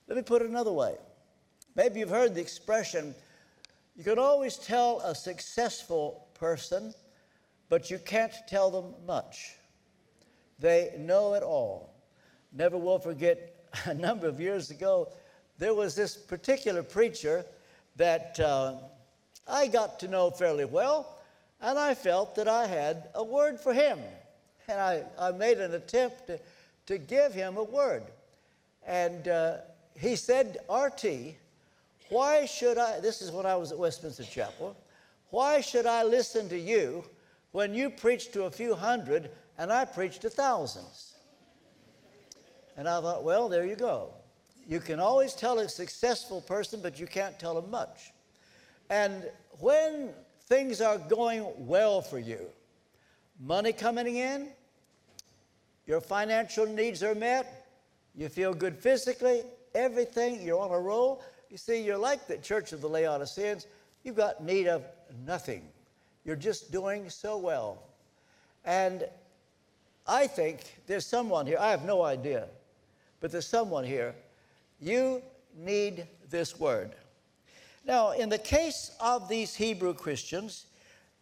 Let 0.09 0.17
me 0.17 0.23
put 0.23 0.43
it 0.43 0.49
another 0.49 0.73
way. 0.73 0.97
Maybe 1.77 2.01
you've 2.01 2.11
heard 2.11 2.35
the 2.35 2.41
expression, 2.41 3.15
you 3.97 4.05
can 4.05 4.19
always 4.19 4.57
tell 4.57 5.01
a 5.01 5.15
successful 5.15 6.27
person, 6.35 6.95
but 7.69 7.91
you 7.91 7.99
can't 7.99 8.33
tell 8.49 8.71
them 8.71 8.95
much. 9.07 9.57
They 10.59 10.95
know 10.99 11.35
it 11.35 11.43
all. 11.43 11.95
Never 12.53 12.77
will 12.77 12.99
forget 12.99 13.55
a 13.85 13.95
number 13.95 14.27
of 14.27 14.41
years 14.41 14.71
ago, 14.71 15.13
there 15.59 15.75
was 15.75 15.95
this 15.95 16.17
particular 16.17 16.83
preacher 16.83 17.45
that 17.97 18.41
uh, 18.41 18.77
I 19.47 19.67
got 19.67 20.01
to 20.01 20.09
know 20.09 20.31
fairly 20.31 20.65
well, 20.65 21.19
and 21.61 21.79
I 21.79 21.95
felt 21.95 22.35
that 22.37 22.49
I 22.49 22.67
had 22.67 23.11
a 23.15 23.23
word 23.23 23.61
for 23.61 23.75
him. 23.75 23.99
And 24.71 24.81
I, 24.81 25.05
I 25.19 25.33
made 25.33 25.59
an 25.59 25.75
attempt 25.75 26.29
to, 26.29 26.39
to 26.87 26.99
give 26.99 27.35
him 27.35 27.57
a 27.57 27.65
word. 27.65 28.05
And 28.87 29.29
uh, 29.29 29.59
he 29.99 30.17
said, 30.17 30.59
RT, 30.73 31.37
why 32.09 32.47
should 32.47 32.79
I, 32.79 33.01
this 33.01 33.21
is 33.21 33.31
when 33.31 33.47
I 33.47 33.57
was 33.57 33.73
at 33.73 33.79
Westminster 33.79 34.25
Chapel, 34.25 34.77
why 35.31 35.61
should 35.61 35.87
I 35.87 36.03
listen 36.03 36.49
to 36.49 36.59
you 36.59 37.05
when 37.53 37.75
you 37.75 37.91
preach 37.91 38.33
to 38.33 38.45
a 38.45 38.51
few 38.51 38.75
hundred 38.75 39.31
and 39.59 39.73
I 39.73 39.85
preach 39.85 40.19
to 40.21 40.31
thousands? 40.31 41.15
And 42.77 42.89
I 42.89 43.01
thought, 43.01 43.25
well, 43.25 43.49
there 43.49 43.67
you 43.67 43.77
go. 43.77 44.15
You 44.67 44.81
can 44.81 45.01
always 45.01 45.35
tell 45.35 45.59
a 45.59 45.69
successful 45.69 46.41
person, 46.41 46.81
but 46.83 46.99
you 46.99 47.07
can't 47.07 47.39
tell 47.39 47.61
them 47.61 47.71
much. 47.71 48.13
And 48.89 49.29
when 49.59 50.11
things 50.47 50.81
are 50.81 50.99
going 50.99 51.45
well 51.59 52.01
for 52.01 52.19
you, 52.19 52.47
money 53.39 53.73
coming 53.73 54.17
in, 54.17 54.49
your 55.87 56.01
financial 56.01 56.67
needs 56.67 57.03
are 57.03 57.15
met, 57.15 57.67
you 58.15 58.29
feel 58.29 58.53
good 58.55 58.77
physically, 58.77 59.43
everything, 59.75 60.43
you're 60.43 60.61
on 60.61 60.71
a 60.71 60.79
roll. 60.79 61.23
You 61.49 61.57
see, 61.57 61.83
you're 61.83 61.99
like 61.99 62.27
the 62.27 62.39
church 62.39 62.73
of 62.73 62.81
the 62.81 62.89
Laodiceans. 62.89 63.67
You've 64.05 64.17
got 64.17 64.43
need 64.43 64.67
of 64.67 64.85
nothing. 65.27 65.63
You're 66.25 66.37
just 66.37 66.71
doing 66.71 67.09
so 67.11 67.39
well. 67.39 67.83
And 68.65 69.05
I 70.07 70.27
think 70.27 70.81
there's 70.87 71.07
someone 71.07 71.47
here, 71.47 71.59
I 71.59 71.71
have 71.71 71.85
no 71.85 72.03
idea, 72.03 72.47
but 73.21 73.31
there's 73.31 73.47
someone 73.47 73.85
here. 73.85 74.15
You 74.81 75.23
need 75.57 76.07
this 76.29 76.59
word. 76.59 76.93
Now, 77.85 78.13
in 78.13 78.29
the 78.29 78.39
case 78.39 78.93
of 79.01 79.29
these 79.29 79.55
Hebrew 79.55 79.95
Christians, 79.95 80.67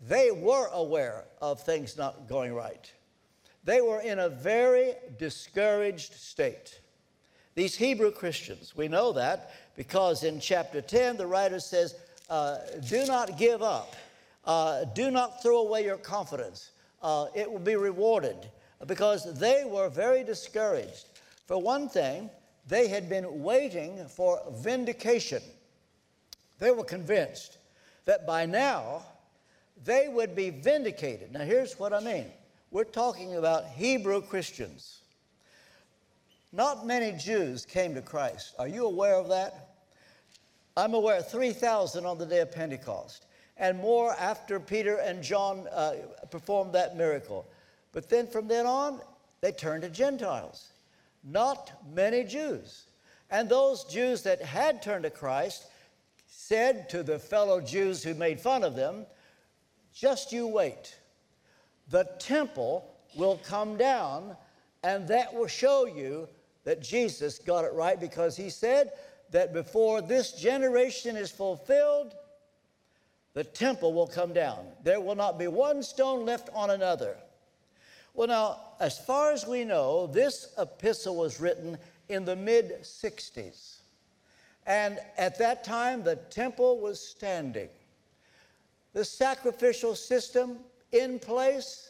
they 0.07 0.31
were 0.31 0.69
aware 0.73 1.25
of 1.41 1.63
things 1.63 1.97
not 1.97 2.29
going 2.29 2.53
right. 2.53 2.93
They 3.69 3.83
were 3.83 4.01
in 4.01 4.19
a 4.19 4.31
very 4.31 4.95
discouraged 5.19 6.15
state. 6.15 6.81
These 7.55 7.75
Hebrew 7.75 8.11
Christians, 8.11 8.75
we 8.75 8.89
know 8.89 9.13
that 9.13 9.51
because 9.77 10.25
in 10.25 10.41
chapter 10.41 10.81
10, 10.81 11.19
the 11.19 11.27
writer 11.27 11.61
says, 11.61 11.95
uh, 12.31 12.61
Do 12.89 13.05
not 13.05 13.37
give 13.37 13.63
up, 13.63 13.95
uh, 14.47 14.87
do 14.95 15.11
not 15.11 15.43
throw 15.43 15.59
away 15.59 15.85
your 15.85 15.99
confidence. 15.99 16.71
Uh, 17.03 17.27
it 17.35 17.53
will 17.53 17.59
be 17.59 17.77
rewarded 17.77 18.49
because 18.87 19.39
they 19.39 19.67
were 19.67 19.91
very 19.91 20.25
discouraged. 20.25 21.05
For 21.45 21.61
one 21.61 21.91
thing, 21.91 22.31
they 22.67 22.89
had 22.89 23.11
been 23.11 23.43
waiting 23.43 24.03
for 24.09 24.41
vindication. 24.51 25.43
They 26.59 26.71
were 26.71 26.85
convinced 26.85 27.59
that 28.07 28.27
by 28.27 28.47
now 28.47 29.03
they 29.85 30.09
would 30.09 30.35
be 30.35 30.49
vindicated. 30.49 31.33
Now, 31.33 31.41
here's 31.41 31.79
what 31.79 31.93
I 31.93 32.01
mean 32.01 32.33
we're 32.71 32.85
talking 32.85 33.37
about 33.37 33.67
Hebrew 33.67 34.21
Christians. 34.21 35.01
Not 36.53 36.87
many 36.87 37.13
Jews 37.13 37.65
came 37.65 37.95
to 37.95 38.03
Christ. 38.03 38.55
Are 38.59 38.69
you 38.69 38.87
aware 38.87 39.15
of 39.15 39.29
that? 39.29 39.71
I'm 40.77 40.95
aware 40.95 41.23
3,000 41.23 42.07
on 42.07 42.19
the 42.19 42.27
day 42.27 42.39
of 42.39 42.53
Pentecost, 42.53 43.27
and 43.57 43.79
more 43.79 44.13
after 44.15 44.61
Peter 44.61 44.97
and 44.97 45.23
John 45.23 45.67
uh, 45.73 45.95
performed 46.31 46.73
that 46.75 46.97
miracle. 46.97 47.47
But 47.93 48.09
then 48.09 48.27
from 48.27 48.49
then 48.49 48.67
on, 48.67 49.01
they 49.41 49.53
turned 49.53 49.83
to 49.83 49.91
Gentiles. 49.91 50.69
Not 51.25 51.73
many 51.93 52.23
Jews. 52.23 52.85
And 53.31 53.49
those 53.49 53.85
Jews 53.85 54.23
that 54.23 54.41
had 54.41 54.83
turned 54.83 55.05
to 55.05 55.11
Christ 55.11 55.67
said 56.29 56.89
to 56.91 57.03
the 57.03 57.19
fellow 57.19 57.61
Jews 57.61 58.03
who 58.03 58.15
made 58.15 58.41
fun 58.41 58.63
of 58.63 58.77
them, 58.77 59.07
Just 59.93 60.33
you 60.33 60.47
wait. 60.47 60.98
The 61.91 62.05
temple 62.19 62.95
will 63.17 63.41
come 63.45 63.77
down, 63.77 64.37
and 64.83 65.09
that 65.09 65.33
will 65.35 65.47
show 65.47 65.87
you 65.87 66.29
that 66.65 66.83
Jesus 66.83 67.39
got 67.39 67.65
it 67.65 67.73
right 67.73 67.99
because 67.99 68.37
he 68.37 68.51
said 68.51 68.93
that 69.31 69.53
before 69.53 70.03
this 70.03 70.33
generation 70.33 71.17
is 71.17 71.31
fulfilled, 71.31 72.15
the 73.35 73.45
temple 73.45 73.93
will 73.93 74.07
come 74.07 74.33
down. 74.33 74.67
There 74.83 75.01
will 75.01 75.15
not 75.15 75.39
be 75.39 75.49
one 75.49 75.83
stone 75.83 76.27
left 76.27 76.51
on 76.53 76.71
another. 76.71 77.17
Well, 78.15 78.29
now, 78.29 78.61
as 78.81 78.99
far 78.99 79.33
as 79.33 79.47
we 79.47 79.65
know, 79.65 80.07
this 80.09 80.53
epistle 80.59 81.17
was 81.17 81.41
written 81.41 81.79
in 82.09 82.25
the 82.25 82.37
mid 82.37 82.83
60s. 82.83 83.77
And 84.67 84.99
at 85.17 85.39
that 85.39 85.65
time, 85.65 86.03
the 86.03 86.17
temple 86.17 86.81
was 86.81 87.01
standing. 87.01 87.69
The 88.93 89.05
sacrificial 89.05 89.95
system 89.95 90.59
in 90.93 91.19
place 91.19 91.89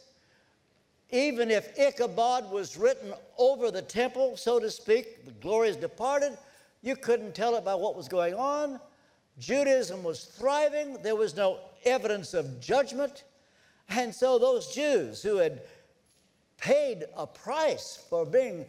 even 1.11 1.49
if 1.49 1.77
Ichabod 1.77 2.51
was 2.51 2.77
written 2.77 3.13
over 3.37 3.71
the 3.71 3.81
temple, 3.81 4.37
so 4.37 4.59
to 4.59 4.69
speak, 4.69 5.25
the 5.25 5.31
glory 5.31 5.69
is 5.69 5.75
departed, 5.75 6.37
you 6.81 6.95
couldn't 6.95 7.33
tell 7.33 7.55
it 7.55 7.65
by 7.65 7.73
what 7.73 7.95
was 7.95 8.07
going 8.07 8.35
on. 8.35 8.79
Judaism 9.39 10.03
was 10.03 10.25
thriving, 10.25 11.01
there 11.01 11.15
was 11.15 11.35
no 11.35 11.59
evidence 11.83 12.33
of 12.33 12.61
judgment. 12.61 13.23
And 13.89 14.13
so 14.13 14.37
those 14.37 14.73
Jews 14.73 15.23
who 15.23 15.37
had 15.37 15.63
paid 16.57 17.05
a 17.17 17.25
price 17.25 18.05
for 18.09 18.25
being 18.25 18.65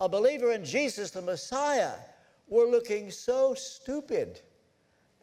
a 0.00 0.08
believer 0.08 0.52
in 0.52 0.64
Jesus 0.64 1.10
the 1.10 1.22
Messiah 1.22 1.92
were 2.48 2.66
looking 2.66 3.10
so 3.10 3.54
stupid. 3.54 4.40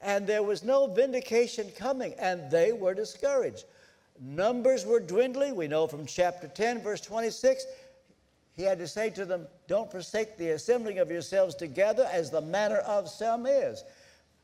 And 0.02 0.26
there 0.26 0.44
was 0.44 0.64
no 0.64 0.88
vindication 0.88 1.72
coming, 1.78 2.14
and 2.20 2.50
they 2.50 2.74
were 2.74 2.94
discouraged. 2.94 3.66
Numbers 4.22 4.86
were 4.86 5.00
dwindling. 5.00 5.56
We 5.56 5.68
know 5.68 5.88
from 5.88 6.06
chapter 6.06 6.48
10, 6.48 6.82
verse 6.82 7.02
26, 7.02 7.66
he 8.56 8.64
had 8.64 8.80
to 8.80 8.88
say 8.88 9.10
to 9.12 9.26
them, 9.26 9.48
Don't 9.68 9.92
forsake 9.92 10.38
the 10.38 10.52
assembling 10.52 11.00
of 11.00 11.12
yourselves 11.12 11.56
together 11.56 12.08
as 12.12 12.32
the 12.32 12.42
manner 12.42 12.78
of 12.78 13.10
some 13.10 13.46
is. 13.46 13.84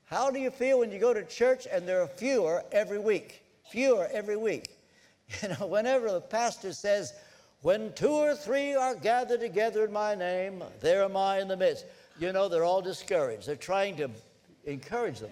How 0.05 0.29
do 0.29 0.39
you 0.39 0.51
feel 0.51 0.79
when 0.79 0.91
you 0.91 0.99
go 0.99 1.13
to 1.13 1.23
church 1.23 1.67
and 1.71 1.87
there 1.87 2.01
are 2.01 2.07
fewer 2.07 2.63
every 2.73 2.99
week? 2.99 3.43
Fewer 3.69 4.09
every 4.11 4.37
week. 4.37 4.67
You 5.41 5.47
know, 5.47 5.67
whenever 5.67 6.11
the 6.11 6.19
pastor 6.19 6.73
says, 6.73 7.13
When 7.61 7.93
two 7.93 8.09
or 8.09 8.35
three 8.35 8.75
are 8.75 8.95
gathered 8.95 9.39
together 9.39 9.85
in 9.85 9.93
my 9.93 10.13
name, 10.13 10.61
there 10.81 11.05
am 11.05 11.15
I 11.15 11.39
in 11.39 11.47
the 11.47 11.55
midst. 11.55 11.85
You 12.19 12.33
know, 12.33 12.49
they're 12.49 12.65
all 12.65 12.81
discouraged. 12.81 13.47
They're 13.47 13.55
trying 13.55 13.95
to 13.95 14.09
encourage 14.65 15.19
them. 15.19 15.31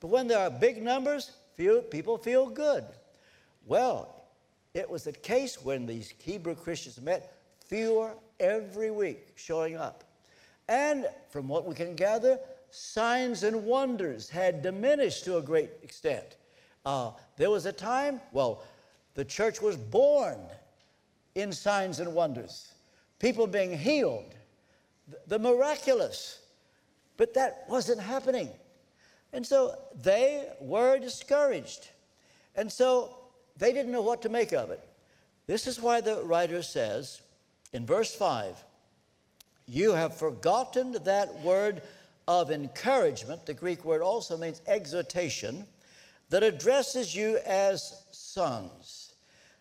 But 0.00 0.08
when 0.08 0.26
there 0.26 0.38
are 0.38 0.48
big 0.48 0.82
numbers, 0.82 1.32
few, 1.56 1.82
people 1.82 2.16
feel 2.16 2.46
good. 2.48 2.84
Well, 3.66 4.24
it 4.74 4.88
was 4.88 5.04
the 5.04 5.12
case 5.12 5.62
when 5.62 5.86
these 5.86 6.12
Hebrew 6.18 6.54
Christians 6.54 7.00
met 7.00 7.36
fewer 7.66 8.14
every 8.40 8.90
week 8.90 9.28
showing 9.36 9.76
up. 9.76 10.04
And 10.68 11.06
from 11.30 11.48
what 11.48 11.66
we 11.66 11.74
can 11.74 11.94
gather, 11.94 12.38
signs 12.70 13.42
and 13.42 13.64
wonders 13.64 14.28
had 14.28 14.62
diminished 14.62 15.24
to 15.24 15.36
a 15.36 15.42
great 15.42 15.70
extent. 15.82 16.36
Uh, 16.84 17.12
there 17.36 17.50
was 17.50 17.66
a 17.66 17.72
time, 17.72 18.20
well, 18.32 18.62
the 19.14 19.24
church 19.24 19.62
was 19.62 19.76
born 19.76 20.38
in 21.34 21.52
signs 21.52 22.00
and 22.00 22.12
wonders, 22.14 22.72
people 23.18 23.46
being 23.46 23.76
healed, 23.76 24.34
the 25.26 25.38
miraculous. 25.38 26.40
But 27.16 27.34
that 27.34 27.64
wasn't 27.68 28.00
happening. 28.00 28.48
And 29.32 29.46
so 29.46 29.78
they 30.02 30.48
were 30.60 30.98
discouraged. 30.98 31.88
And 32.56 32.70
so 32.70 33.16
they 33.56 33.72
didn't 33.72 33.92
know 33.92 34.02
what 34.02 34.22
to 34.22 34.28
make 34.28 34.52
of 34.52 34.70
it. 34.70 34.80
This 35.46 35.66
is 35.66 35.80
why 35.80 36.00
the 36.00 36.22
writer 36.24 36.62
says, 36.62 37.20
in 37.72 37.86
verse 37.86 38.14
5 38.14 38.56
You 39.66 39.92
have 39.92 40.16
forgotten 40.16 40.96
that 41.04 41.34
word 41.40 41.82
of 42.26 42.50
encouragement, 42.50 43.46
the 43.46 43.54
Greek 43.54 43.84
word 43.84 44.02
also 44.02 44.36
means 44.36 44.62
exhortation, 44.66 45.66
that 46.30 46.42
addresses 46.42 47.14
you 47.14 47.38
as 47.44 48.02
sons. 48.10 49.12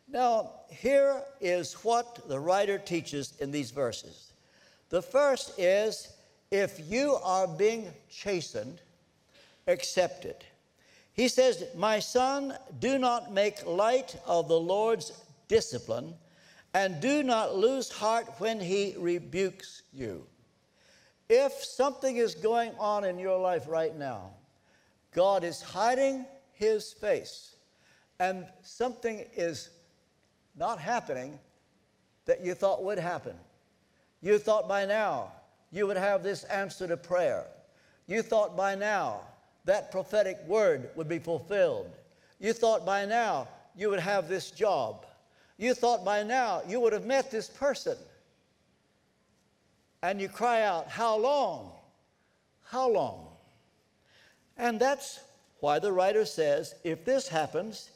Now, 0.08 0.52
here 0.70 1.22
is 1.42 1.74
what 1.84 2.28
the 2.28 2.40
writer 2.40 2.78
teaches 2.78 3.34
in 3.40 3.52
these 3.52 3.72
verses. 3.72 4.34
The 4.90 5.02
first 5.02 5.60
is 5.60 6.14
if 6.52 6.80
you 6.88 7.16
are 7.24 7.48
being 7.48 7.92
chastened, 8.10 8.80
accept 9.68 10.26
it. 10.26 10.44
He 11.14 11.28
says, 11.28 11.64
My 11.76 12.00
son, 12.00 12.58
do 12.80 12.98
not 12.98 13.32
make 13.32 13.66
light 13.66 14.16
of 14.26 14.48
the 14.48 14.60
Lord's 14.60 15.12
discipline 15.48 16.16
and 16.74 17.00
do 17.00 17.22
not 17.22 17.56
lose 17.56 17.92
heart 17.92 18.26
when 18.40 18.60
he 18.60 18.96
rebukes 18.98 19.84
you. 19.94 20.26
If 21.30 21.54
something 21.64 22.18
is 22.18 22.36
going 22.36 22.72
on 22.80 23.04
in 23.06 23.20
your 23.20 23.40
life 23.40 23.66
right 23.68 23.96
now, 23.96 24.32
God 25.14 25.44
is 25.44 25.62
hiding 25.62 26.26
his 26.54 26.92
face, 26.94 27.56
and 28.20 28.48
something 28.64 29.26
is 29.36 29.70
not 30.56 30.80
happening 30.80 31.40
that 32.26 32.44
you 32.44 32.56
thought 32.56 32.84
would 32.84 33.00
happen. 33.00 33.36
You 34.22 34.40
thought 34.40 34.68
by 34.68 34.86
now 34.86 35.32
you 35.72 35.86
would 35.88 35.98
have 35.98 36.24
this 36.24 36.44
answer 36.46 36.88
to 36.88 36.98
prayer. 36.98 37.46
You 38.08 38.22
thought 38.22 38.58
by 38.58 38.76
now 38.76 39.22
that 39.66 39.92
prophetic 39.92 40.40
word 40.46 40.90
would 40.96 41.08
be 41.08 41.20
fulfilled. 41.20 41.92
You 42.40 42.54
thought 42.54 42.86
by 42.86 43.06
now 43.06 43.48
you 43.76 43.90
would 43.90 44.00
have 44.00 44.28
this 44.28 44.52
job 44.52 45.06
you 45.58 45.74
thought 45.74 46.04
by 46.04 46.24
now 46.24 46.62
you 46.68 46.80
would 46.80 46.94
have 46.94 47.06
met 47.06 47.32
this 47.32 47.48
person. 47.48 47.98
And 50.02 50.20
you 50.20 50.28
cry 50.28 50.64
out, 50.64 50.90
How 50.90 51.18
long? 51.18 51.72
How 52.66 52.90
long? 52.90 53.28
And 54.58 54.80
that's 54.80 55.20
why 55.60 55.80
the 55.80 55.92
writer 55.92 56.26
says 56.26 56.76
if 56.84 57.06
this 57.06 57.28
happens, 57.28 57.90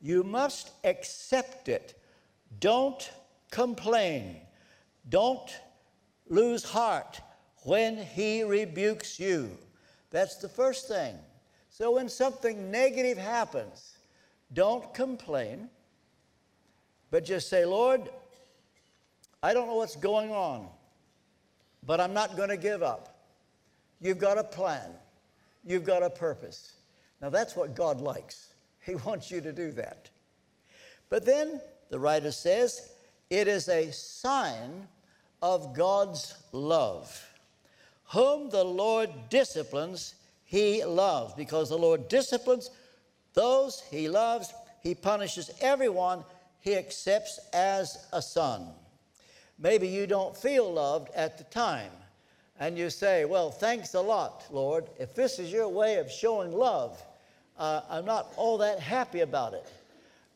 you 0.00 0.22
must 0.22 0.70
accept 0.84 1.68
it. 1.68 2.00
Don't 2.60 3.10
complain. 3.50 4.40
Don't 5.08 5.50
lose 6.28 6.64
heart 6.64 7.20
when 7.62 7.96
he 7.96 8.42
rebukes 8.42 9.20
you. 9.20 9.56
That's 10.10 10.36
the 10.36 10.48
first 10.48 10.88
thing. 10.88 11.16
So 11.70 11.92
when 11.92 12.08
something 12.08 12.70
negative 12.70 13.18
happens, 13.18 13.96
don't 14.52 14.92
complain. 14.94 15.68
But 17.10 17.24
just 17.24 17.48
say, 17.48 17.64
Lord, 17.64 18.08
I 19.42 19.54
don't 19.54 19.68
know 19.68 19.76
what's 19.76 19.96
going 19.96 20.30
on, 20.30 20.68
but 21.84 22.00
I'm 22.00 22.12
not 22.12 22.36
going 22.36 22.48
to 22.48 22.56
give 22.56 22.82
up. 22.82 23.16
You've 24.00 24.18
got 24.18 24.38
a 24.38 24.44
plan, 24.44 24.90
you've 25.64 25.84
got 25.84 26.02
a 26.02 26.10
purpose. 26.10 26.72
Now, 27.20 27.30
that's 27.30 27.56
what 27.56 27.74
God 27.74 28.00
likes. 28.00 28.54
He 28.80 28.94
wants 29.06 29.30
you 29.30 29.40
to 29.40 29.52
do 29.52 29.72
that. 29.72 30.10
But 31.08 31.24
then 31.24 31.60
the 31.90 31.98
writer 31.98 32.32
says, 32.32 32.92
it 33.30 33.48
is 33.48 33.68
a 33.68 33.90
sign 33.92 34.86
of 35.42 35.74
God's 35.74 36.34
love. 36.52 37.25
Whom 38.12 38.50
the 38.50 38.64
Lord 38.64 39.10
disciplines, 39.30 40.14
he 40.44 40.84
loves, 40.84 41.34
because 41.34 41.68
the 41.68 41.78
Lord 41.78 42.08
disciplines 42.08 42.70
those 43.36 43.82
he 43.90 44.08
loves, 44.08 44.52
he 44.82 44.94
punishes 44.94 45.50
everyone 45.60 46.24
he 46.60 46.74
accepts 46.74 47.38
as 47.52 48.06
a 48.12 48.20
son. 48.20 48.66
Maybe 49.58 49.86
you 49.86 50.06
don't 50.06 50.36
feel 50.36 50.72
loved 50.72 51.10
at 51.14 51.38
the 51.38 51.44
time, 51.44 51.92
and 52.58 52.76
you 52.76 52.90
say, 52.90 53.24
Well, 53.24 53.50
thanks 53.50 53.94
a 53.94 54.00
lot, 54.00 54.44
Lord. 54.50 54.86
If 54.98 55.14
this 55.14 55.38
is 55.38 55.52
your 55.52 55.68
way 55.68 55.96
of 55.96 56.10
showing 56.10 56.50
love, 56.50 57.00
uh, 57.58 57.82
I'm 57.88 58.04
not 58.04 58.32
all 58.36 58.58
that 58.58 58.80
happy 58.80 59.20
about 59.20 59.54
it. 59.54 59.66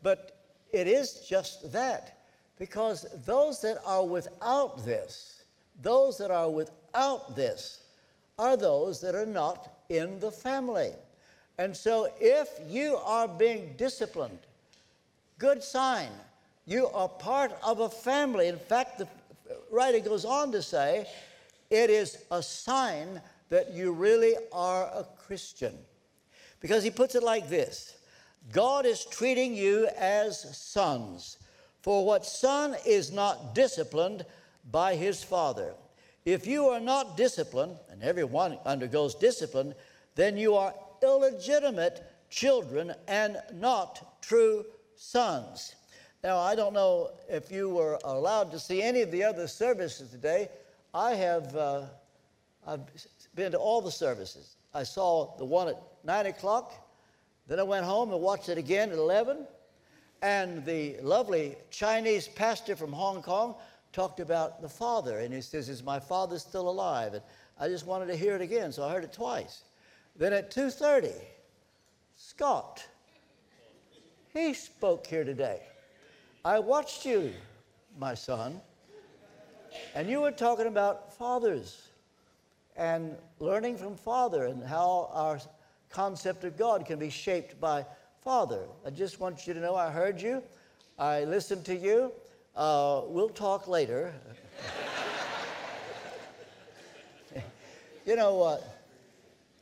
But 0.02 0.38
it 0.72 0.86
is 0.86 1.24
just 1.28 1.72
that, 1.72 2.18
because 2.58 3.06
those 3.26 3.60
that 3.62 3.78
are 3.84 4.04
without 4.04 4.84
this, 4.84 5.42
those 5.82 6.18
that 6.18 6.30
are 6.30 6.50
without 6.50 6.79
this, 7.34 7.82
are 8.38 8.56
those 8.56 9.00
that 9.00 9.14
are 9.14 9.26
not 9.26 9.72
in 9.88 10.18
the 10.20 10.30
family. 10.30 10.92
And 11.58 11.76
so 11.76 12.08
if 12.20 12.48
you 12.68 12.96
are 12.96 13.28
being 13.28 13.74
disciplined, 13.76 14.38
Good 15.40 15.64
sign. 15.64 16.10
You 16.66 16.88
are 16.88 17.08
part 17.08 17.52
of 17.64 17.80
a 17.80 17.88
family. 17.88 18.48
In 18.48 18.58
fact, 18.58 18.98
the 18.98 19.08
writer 19.70 19.98
goes 19.98 20.26
on 20.26 20.52
to 20.52 20.60
say, 20.60 21.06
it 21.70 21.88
is 21.88 22.18
a 22.30 22.42
sign 22.42 23.22
that 23.48 23.72
you 23.72 23.90
really 23.90 24.34
are 24.52 24.84
a 24.84 25.06
Christian. 25.16 25.74
Because 26.60 26.84
he 26.84 26.90
puts 26.90 27.14
it 27.14 27.22
like 27.22 27.48
this 27.48 27.96
God 28.52 28.84
is 28.84 29.06
treating 29.06 29.54
you 29.54 29.88
as 29.96 30.54
sons. 30.54 31.38
For 31.80 32.04
what 32.04 32.26
son 32.26 32.76
is 32.86 33.10
not 33.10 33.54
disciplined 33.54 34.26
by 34.70 34.96
his 34.96 35.24
father? 35.24 35.72
If 36.24 36.46
you 36.46 36.66
are 36.68 36.80
not 36.80 37.16
disciplined, 37.16 37.76
and 37.90 38.02
everyone 38.02 38.58
undergoes 38.64 39.14
discipline, 39.14 39.74
then 40.14 40.36
you 40.36 40.54
are 40.54 40.74
illegitimate 41.02 42.04
children 42.28 42.94
and 43.08 43.38
not 43.54 44.22
true 44.22 44.64
sons. 44.96 45.74
Now, 46.22 46.38
I 46.38 46.54
don't 46.54 46.74
know 46.74 47.10
if 47.28 47.50
you 47.50 47.70
were 47.70 47.98
allowed 48.04 48.50
to 48.52 48.58
see 48.58 48.82
any 48.82 49.00
of 49.00 49.10
the 49.10 49.24
other 49.24 49.48
services 49.48 50.10
today. 50.10 50.48
I 50.92 51.14
have 51.14 51.56
uh, 51.56 51.82
I've 52.66 52.80
been 53.34 53.52
to 53.52 53.58
all 53.58 53.80
the 53.80 53.90
services. 53.90 54.56
I 54.74 54.82
saw 54.82 55.36
the 55.38 55.44
one 55.44 55.68
at 55.68 55.82
9 56.04 56.26
o'clock, 56.26 56.72
then 57.46 57.58
I 57.58 57.62
went 57.62 57.84
home 57.84 58.12
and 58.12 58.20
watched 58.20 58.48
it 58.48 58.58
again 58.58 58.90
at 58.90 58.98
11. 58.98 59.46
And 60.22 60.64
the 60.66 60.96
lovely 61.00 61.56
Chinese 61.70 62.28
pastor 62.28 62.76
from 62.76 62.92
Hong 62.92 63.22
Kong 63.22 63.54
talked 63.92 64.20
about 64.20 64.62
the 64.62 64.68
father, 64.68 65.18
and 65.18 65.34
he 65.34 65.40
says, 65.40 65.68
Is 65.68 65.82
my 65.82 65.98
father 65.98 66.38
still 66.38 66.68
alive? 66.68 67.14
And 67.14 67.22
I 67.58 67.68
just 67.68 67.86
wanted 67.86 68.06
to 68.06 68.16
hear 68.16 68.34
it 68.36 68.42
again, 68.42 68.72
so 68.72 68.84
I 68.84 68.92
heard 68.92 69.04
it 69.04 69.12
twice. 69.12 69.64
Then 70.16 70.32
at 70.32 70.50
2:30, 70.50 71.12
Scott 72.16 72.86
he 74.32 74.54
spoke 74.54 75.06
here 75.06 75.24
today. 75.24 75.60
I 76.44 76.60
watched 76.60 77.04
you, 77.04 77.32
my 77.98 78.14
son, 78.14 78.60
and 79.94 80.08
you 80.08 80.20
were 80.20 80.30
talking 80.30 80.66
about 80.66 81.12
fathers 81.16 81.88
and 82.76 83.16
learning 83.40 83.76
from 83.76 83.96
father 83.96 84.46
and 84.46 84.62
how 84.62 85.10
our 85.12 85.40
concept 85.90 86.44
of 86.44 86.56
God 86.56 86.86
can 86.86 86.98
be 86.98 87.10
shaped 87.10 87.60
by 87.60 87.84
father. 88.22 88.66
I 88.86 88.90
just 88.90 89.18
want 89.18 89.46
you 89.46 89.54
to 89.54 89.60
know 89.60 89.74
I 89.74 89.90
heard 89.90 90.22
you, 90.22 90.42
I 90.98 91.24
listened 91.24 91.64
to 91.66 91.74
you. 91.74 92.12
Uh, 92.56 93.02
we'll 93.06 93.28
talk 93.28 93.68
later. 93.68 94.12
you 98.06 98.16
know 98.16 98.34
what? 98.34 98.62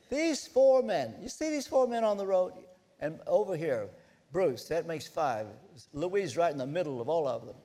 These 0.09 0.47
four 0.47 0.81
men, 0.81 1.15
you 1.21 1.29
see 1.29 1.49
these 1.49 1.67
four 1.67 1.87
men 1.87 2.03
on 2.03 2.17
the 2.17 2.25
road 2.25 2.53
and 2.99 3.19
over 3.27 3.55
here, 3.55 3.87
Bruce, 4.31 4.65
that 4.65 4.85
makes 4.85 5.07
five. 5.07 5.47
Louise 5.93 6.35
right 6.35 6.51
in 6.51 6.57
the 6.57 6.67
middle 6.67 6.99
of 6.99 7.09
all 7.09 7.27
of 7.27 7.45
them. 7.45 7.55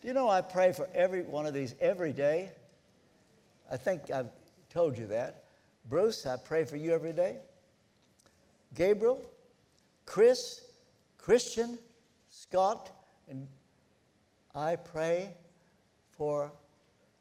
Do 0.00 0.08
you 0.08 0.14
know 0.14 0.28
I 0.28 0.40
pray 0.40 0.72
for 0.72 0.88
every 0.94 1.22
one 1.22 1.46
of 1.46 1.54
these 1.54 1.74
every 1.80 2.12
day? 2.12 2.50
I 3.70 3.76
think 3.76 4.10
I've 4.10 4.30
told 4.70 4.98
you 4.98 5.06
that. 5.08 5.44
Bruce, 5.88 6.26
I 6.26 6.36
pray 6.36 6.64
for 6.64 6.76
you 6.76 6.92
every 6.92 7.12
day. 7.12 7.36
Gabriel, 8.74 9.22
Chris, 10.06 10.64
Christian, 11.18 11.78
Scott, 12.30 12.90
and 13.28 13.46
I 14.54 14.76
pray 14.76 15.34
for 16.16 16.52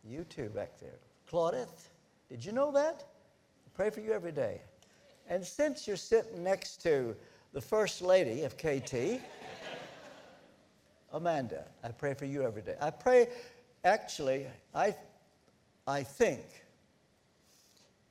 you 0.04 0.26
too 0.26 0.50
back 0.50 0.80
there. 0.80 1.00
Claudette, 1.30 1.88
did 2.30 2.44
you 2.44 2.52
know 2.52 2.72
that? 2.72 3.06
I 3.66 3.70
pray 3.74 3.90
for 3.90 4.02
you 4.02 4.12
every 4.12 4.34
day. 4.34 4.62
And 5.30 5.46
since 5.46 5.88
you're 5.88 5.96
sitting 5.96 6.44
next 6.44 6.82
to 6.84 7.16
the 7.54 7.62
First 7.62 8.02
Lady 8.02 8.44
of 8.44 8.58
KT, 8.58 9.22
Amanda, 11.14 11.66
I 11.84 11.90
pray 11.90 12.14
for 12.14 12.26
you 12.26 12.44
every 12.44 12.62
day. 12.62 12.76
I 12.82 12.90
pray, 12.90 13.30
actually, 13.86 14.48
I, 14.76 14.96
I 15.88 16.04
think, 16.04 16.42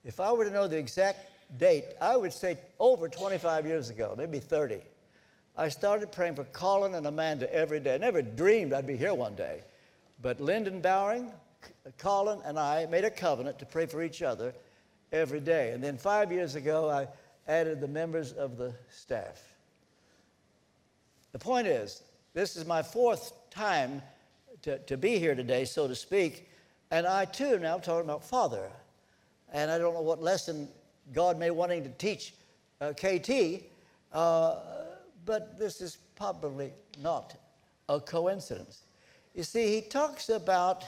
if 0.03 0.19
I 0.19 0.33
were 0.33 0.45
to 0.45 0.51
know 0.51 0.67
the 0.67 0.79
exact 0.79 1.27
date, 1.59 1.85
I 2.01 2.17
would 2.17 2.33
say 2.33 2.59
over 2.79 3.09
25 3.09 3.67
years 3.67 3.91
ago, 3.91 4.15
maybe 4.17 4.39
30. 4.39 4.81
I 5.57 5.69
started 5.69 6.13
praying 6.13 6.37
for 6.37 6.45
Colin 6.45 6.95
and 6.95 7.07
Amanda 7.07 7.53
every 7.53 7.81
day. 7.81 7.95
I 7.95 7.99
never 7.99 8.23
dreamed 8.23 8.73
I'd 8.73 8.87
be 8.87 8.97
here 8.97 9.15
one 9.15 9.35
day. 9.35 9.63
But 10.23 10.41
Lyndon 10.41 10.81
Bowring, 10.81 11.33
Colin, 11.99 12.41
and 12.45 12.59
I 12.59 12.87
made 12.87 13.05
a 13.05 13.11
covenant 13.11 13.59
to 13.59 13.67
pray 13.67 13.87
for 13.87 14.03
each 14.03 14.23
other 14.23 14.55
every 15.13 15.41
day. 15.41 15.73
And 15.73 15.83
then 15.83 15.99
five 15.99 16.31
years 16.33 16.55
ago, 16.55 16.89
I 16.89 17.09
added 17.51 17.81
the 17.81 17.89
members 17.89 18.33
of 18.33 18.57
the 18.57 18.75
staff. 18.91 19.43
The 21.33 21.39
point 21.39 21.67
is, 21.67 22.03
this 22.35 22.57
is 22.57 22.67
my 22.67 22.83
fourth 22.83 23.33
time 23.51 24.03
to, 24.63 24.79
to 24.79 24.97
be 24.97 25.19
here 25.19 25.35
today, 25.35 25.65
so 25.65 25.89
to 25.89 25.95
speak, 25.95 26.49
and 26.91 27.07
I 27.07 27.25
too 27.25 27.59
now 27.59 27.79
talking 27.79 28.05
about 28.05 28.25
Father. 28.25 28.69
And 29.53 29.71
I 29.71 29.79
don't 29.79 29.95
know 29.95 30.01
what 30.01 30.23
lesson 30.23 30.69
God 31.13 31.39
may 31.39 31.51
wanting 31.51 31.83
to 31.85 31.91
teach 31.91 32.35
uh, 32.81 32.93
KT, 32.93 33.63
uh, 34.13 34.57
but 35.25 35.59
this 35.59 35.81
is 35.81 35.99
probably 36.17 36.73
not 36.99 37.37
a 37.89 38.01
coincidence. 38.01 38.83
You 39.35 39.43
see, 39.43 39.75
he 39.75 39.81
talks 39.81 40.29
about 40.29 40.85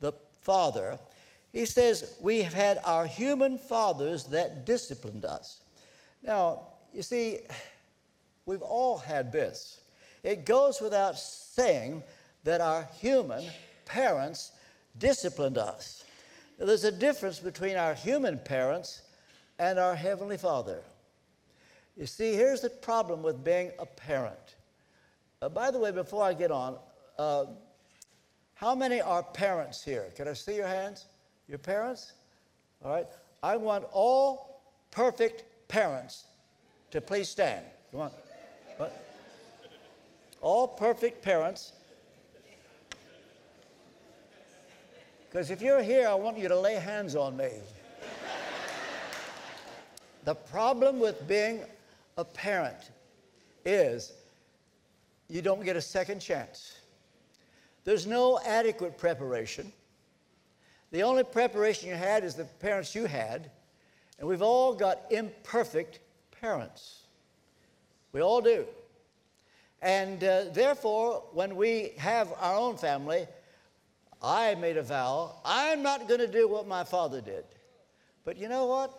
the 0.00 0.12
Father. 0.40 0.98
He 1.52 1.66
says, 1.66 2.16
We 2.20 2.42
have 2.42 2.54
had 2.54 2.78
our 2.84 3.06
human 3.06 3.58
fathers 3.58 4.24
that 4.24 4.64
disciplined 4.66 5.24
us. 5.24 5.60
Now, 6.22 6.68
you 6.92 7.02
see, 7.02 7.40
we've 8.46 8.62
all 8.62 8.98
had 8.98 9.32
this. 9.32 9.80
It 10.22 10.46
goes 10.46 10.80
without 10.80 11.18
saying 11.18 12.02
that 12.44 12.60
our 12.60 12.88
human 12.98 13.44
parents 13.84 14.52
disciplined 14.98 15.58
us. 15.58 16.04
Now, 16.58 16.66
there's 16.66 16.84
a 16.84 16.92
difference 16.92 17.40
between 17.40 17.76
our 17.76 17.94
human 17.94 18.38
parents 18.38 19.02
and 19.58 19.78
our 19.78 19.94
Heavenly 19.94 20.38
Father. 20.38 20.80
You 21.96 22.06
see, 22.06 22.34
here's 22.34 22.60
the 22.60 22.70
problem 22.70 23.22
with 23.22 23.44
being 23.44 23.70
a 23.78 23.86
parent. 23.86 24.56
Uh, 25.40 25.48
by 25.48 25.70
the 25.70 25.78
way, 25.78 25.92
before 25.92 26.24
I 26.24 26.34
get 26.34 26.50
on, 26.50 26.76
uh, 27.18 27.44
how 28.54 28.74
many 28.74 29.00
are 29.00 29.22
parents 29.22 29.84
here? 29.84 30.10
Can 30.16 30.26
I 30.26 30.32
see 30.32 30.56
your 30.56 30.66
hands? 30.66 31.06
Your 31.48 31.58
parents? 31.58 32.12
All 32.84 32.90
right. 32.90 33.06
I 33.42 33.56
want 33.56 33.84
all 33.92 34.62
perfect 34.90 35.44
parents 35.68 36.24
to 36.90 37.00
please 37.00 37.28
stand. 37.28 37.64
Come 37.92 38.00
on. 38.00 38.10
What? 38.76 39.04
All 40.40 40.66
perfect 40.66 41.22
parents. 41.22 41.72
Because 45.28 45.50
if 45.50 45.60
you're 45.60 45.82
here, 45.82 46.08
I 46.08 46.14
want 46.14 46.38
you 46.38 46.48
to 46.48 46.58
lay 46.58 46.74
hands 46.74 47.16
on 47.16 47.36
me. 47.36 47.50
the 50.24 50.34
problem 50.34 51.00
with 51.00 51.26
being 51.26 51.62
a 52.16 52.24
parent 52.24 52.90
is 53.64 54.12
you 55.28 55.42
don't 55.42 55.64
get 55.64 55.76
a 55.76 55.80
second 55.80 56.20
chance. 56.20 56.78
There's 57.84 58.06
no 58.06 58.40
adequate 58.44 58.98
preparation. 58.98 59.72
The 60.90 61.02
only 61.02 61.24
preparation 61.24 61.88
you 61.88 61.96
had 61.96 62.24
is 62.24 62.34
the 62.34 62.44
parents 62.44 62.94
you 62.94 63.06
had, 63.06 63.50
and 64.18 64.28
we've 64.28 64.42
all 64.42 64.74
got 64.74 65.00
imperfect 65.10 65.98
parents. 66.40 67.00
We 68.12 68.20
all 68.20 68.40
do. 68.40 68.64
And 69.82 70.22
uh, 70.22 70.44
therefore, 70.52 71.24
when 71.32 71.56
we 71.56 71.92
have 71.98 72.32
our 72.40 72.56
own 72.56 72.76
family, 72.76 73.26
I 74.22 74.54
made 74.54 74.78
a 74.78 74.82
vow 74.82 75.36
I'm 75.44 75.82
not 75.82 76.08
going 76.08 76.20
to 76.20 76.26
do 76.26 76.48
what 76.48 76.66
my 76.66 76.84
father 76.84 77.20
did. 77.20 77.44
But 78.24 78.38
you 78.38 78.48
know 78.48 78.66
what? 78.66 78.98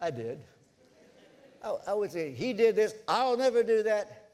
I 0.00 0.10
did. 0.10 0.38
I, 1.62 1.94
would 1.94 2.12
say, 2.12 2.32
He 2.32 2.52
did 2.52 2.76
this, 2.76 2.94
I'll 3.06 3.36
never 3.36 3.62
do 3.62 3.82
that. 3.82 4.28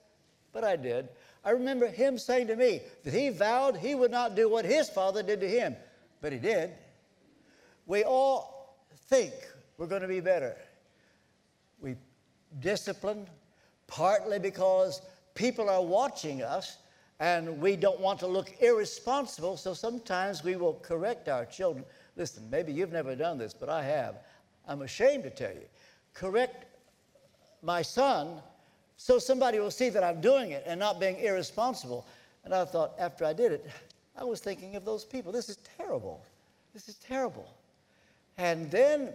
But 0.52 0.64
I 0.64 0.76
did. 0.76 1.08
I 1.44 1.50
remember 1.50 1.86
him 1.86 2.18
saying 2.18 2.48
to 2.48 2.56
me 2.56 2.80
that 3.04 3.14
he 3.14 3.28
vowed 3.28 3.76
he 3.76 3.94
would 3.94 4.10
not 4.10 4.34
do 4.34 4.48
what 4.48 4.64
his 4.64 4.88
father 4.88 5.22
did 5.22 5.40
to 5.40 5.48
him, 5.48 5.76
but 6.20 6.32
he 6.32 6.38
did. 6.38 6.72
We 7.86 8.02
all 8.02 8.76
think 9.08 9.32
we're 9.78 9.86
going 9.86 10.02
to 10.02 10.08
be 10.08 10.20
better. 10.20 10.56
We 11.80 11.94
discipline 12.58 13.28
partly 13.86 14.40
because 14.40 15.02
people 15.34 15.70
are 15.70 15.84
watching 15.84 16.42
us 16.42 16.78
and 17.20 17.60
we 17.60 17.76
don't 17.76 18.00
want 18.00 18.18
to 18.20 18.26
look 18.26 18.50
irresponsible, 18.60 19.56
so 19.56 19.72
sometimes 19.72 20.42
we 20.42 20.56
will 20.56 20.74
correct 20.74 21.28
our 21.28 21.46
children. 21.46 21.84
Listen, 22.16 22.48
maybe 22.50 22.72
you've 22.72 22.92
never 22.92 23.14
done 23.14 23.38
this, 23.38 23.54
but 23.54 23.68
I 23.68 23.82
have. 23.84 24.16
I'm 24.66 24.82
ashamed 24.82 25.22
to 25.22 25.30
tell 25.30 25.52
you. 25.52 25.66
Correct 26.12 26.64
my 27.62 27.82
son 27.82 28.40
so 28.96 29.18
somebody 29.18 29.58
will 29.58 29.70
see 29.70 29.90
that 29.90 30.02
I'm 30.02 30.20
doing 30.20 30.52
it 30.52 30.64
and 30.66 30.80
not 30.80 30.98
being 30.98 31.18
irresponsible. 31.18 32.06
And 32.44 32.54
I 32.54 32.64
thought, 32.64 32.94
after 32.98 33.24
I 33.24 33.32
did 33.32 33.52
it, 33.52 33.66
I 34.16 34.24
was 34.24 34.40
thinking 34.40 34.76
of 34.76 34.84
those 34.84 35.04
people. 35.04 35.32
This 35.32 35.48
is 35.48 35.58
terrible. 35.76 36.24
This 36.72 36.88
is 36.88 36.94
terrible. 36.96 37.46
And 38.38 38.70
then, 38.70 39.12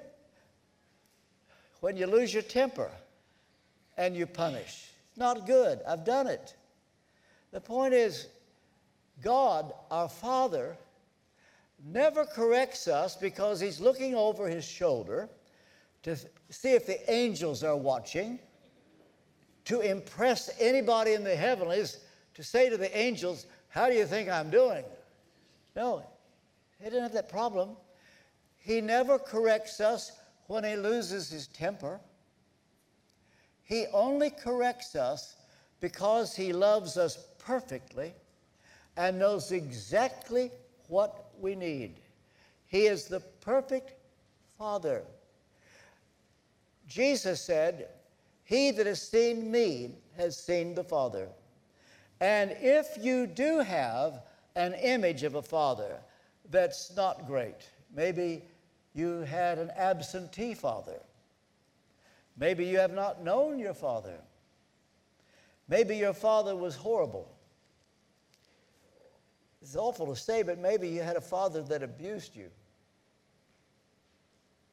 when 1.80 1.98
you 1.98 2.06
lose 2.06 2.34
your 2.34 2.44
temper 2.44 2.92
and 3.98 4.16
you 4.16 4.26
punish, 4.26 4.90
not 5.18 5.48
good. 5.48 5.80
I've 5.88 6.06
done 6.06 6.28
it. 6.28 6.56
The 7.52 7.62
point 7.62 7.94
is, 7.94 8.28
God, 9.24 9.74
our 9.90 10.10
Father, 10.10 10.78
never 11.84 12.26
corrects 12.26 12.88
us 12.88 13.16
because 13.16 13.60
He's 13.60 13.80
looking 13.80 14.16
over 14.16 14.48
His 14.48 14.66
shoulder 14.66 15.30
to 16.04 16.16
see 16.50 16.74
if 16.74 16.86
the 16.86 17.12
angels 17.12 17.64
are 17.64 17.76
watching 17.76 18.40
to 19.66 19.82
impress 19.82 20.50
anybody 20.60 21.14
in 21.14 21.24
the 21.24 21.36
heavenlies 21.36 22.00
to 22.34 22.44
say 22.44 22.70
to 22.70 22.78
the 22.78 22.96
angels, 22.98 23.46
How 23.70 23.88
do 23.88 23.96
you 23.96 24.06
think 24.06 24.30
I'm 24.30 24.50
doing? 24.50 24.84
No, 25.76 26.04
he 26.80 26.86
didn't 26.86 27.04
have 27.04 27.14
that 27.14 27.30
problem. 27.30 27.78
He 28.58 28.82
never 28.82 29.18
corrects 29.18 29.80
us 29.80 30.12
when 30.48 30.64
he 30.64 30.76
loses 30.76 31.30
his 31.30 31.48
temper. 31.48 32.00
He 33.64 33.86
only 33.94 34.30
corrects 34.30 34.96
us 34.96 35.38
because 35.80 36.36
he 36.36 36.54
loves 36.54 36.98
us 36.98 37.18
perfectly 37.40 38.14
and 38.98 39.18
knows 39.18 39.52
exactly 39.52 40.52
what 40.88 41.30
we 41.40 41.56
need. 41.56 42.02
He 42.68 42.88
is 42.88 43.06
the 43.06 43.20
perfect 43.20 43.94
Father. 44.58 45.04
Jesus 46.92 47.40
said, 47.40 47.88
he 48.44 48.72
that 48.72 48.86
has 48.86 49.02
seen 49.02 49.50
me 49.50 49.96
has 50.18 50.36
seen 50.36 50.76
the 50.76 50.84
Father. 50.84 51.30
And 52.20 52.52
if 52.60 52.98
you 53.00 53.28
do 53.28 53.60
have 53.60 54.24
an 54.58 54.74
image 54.74 55.24
of 55.24 55.36
a 55.36 55.42
father 55.42 56.02
that's 56.50 56.94
not 56.96 57.26
great, 57.26 57.70
maybe 57.96 58.44
you 58.94 59.20
had 59.22 59.58
an 59.58 59.72
absentee 59.78 60.54
father, 60.54 61.00
maybe 62.38 62.66
you 62.66 62.78
have 62.78 62.94
not 62.94 63.24
known 63.24 63.58
your 63.58 63.74
father, 63.74 64.20
maybe 65.70 65.96
your 65.96 66.14
father 66.14 66.58
was 66.58 66.76
horrible. 66.76 67.32
It's 69.62 69.78
awful 69.78 70.08
to 70.08 70.16
say, 70.16 70.44
but 70.44 70.60
maybe 70.60 70.90
you 70.90 71.02
had 71.02 71.16
a 71.16 71.22
father 71.22 71.64
that 71.64 71.84
abused 71.84 72.36
you. 72.36 72.50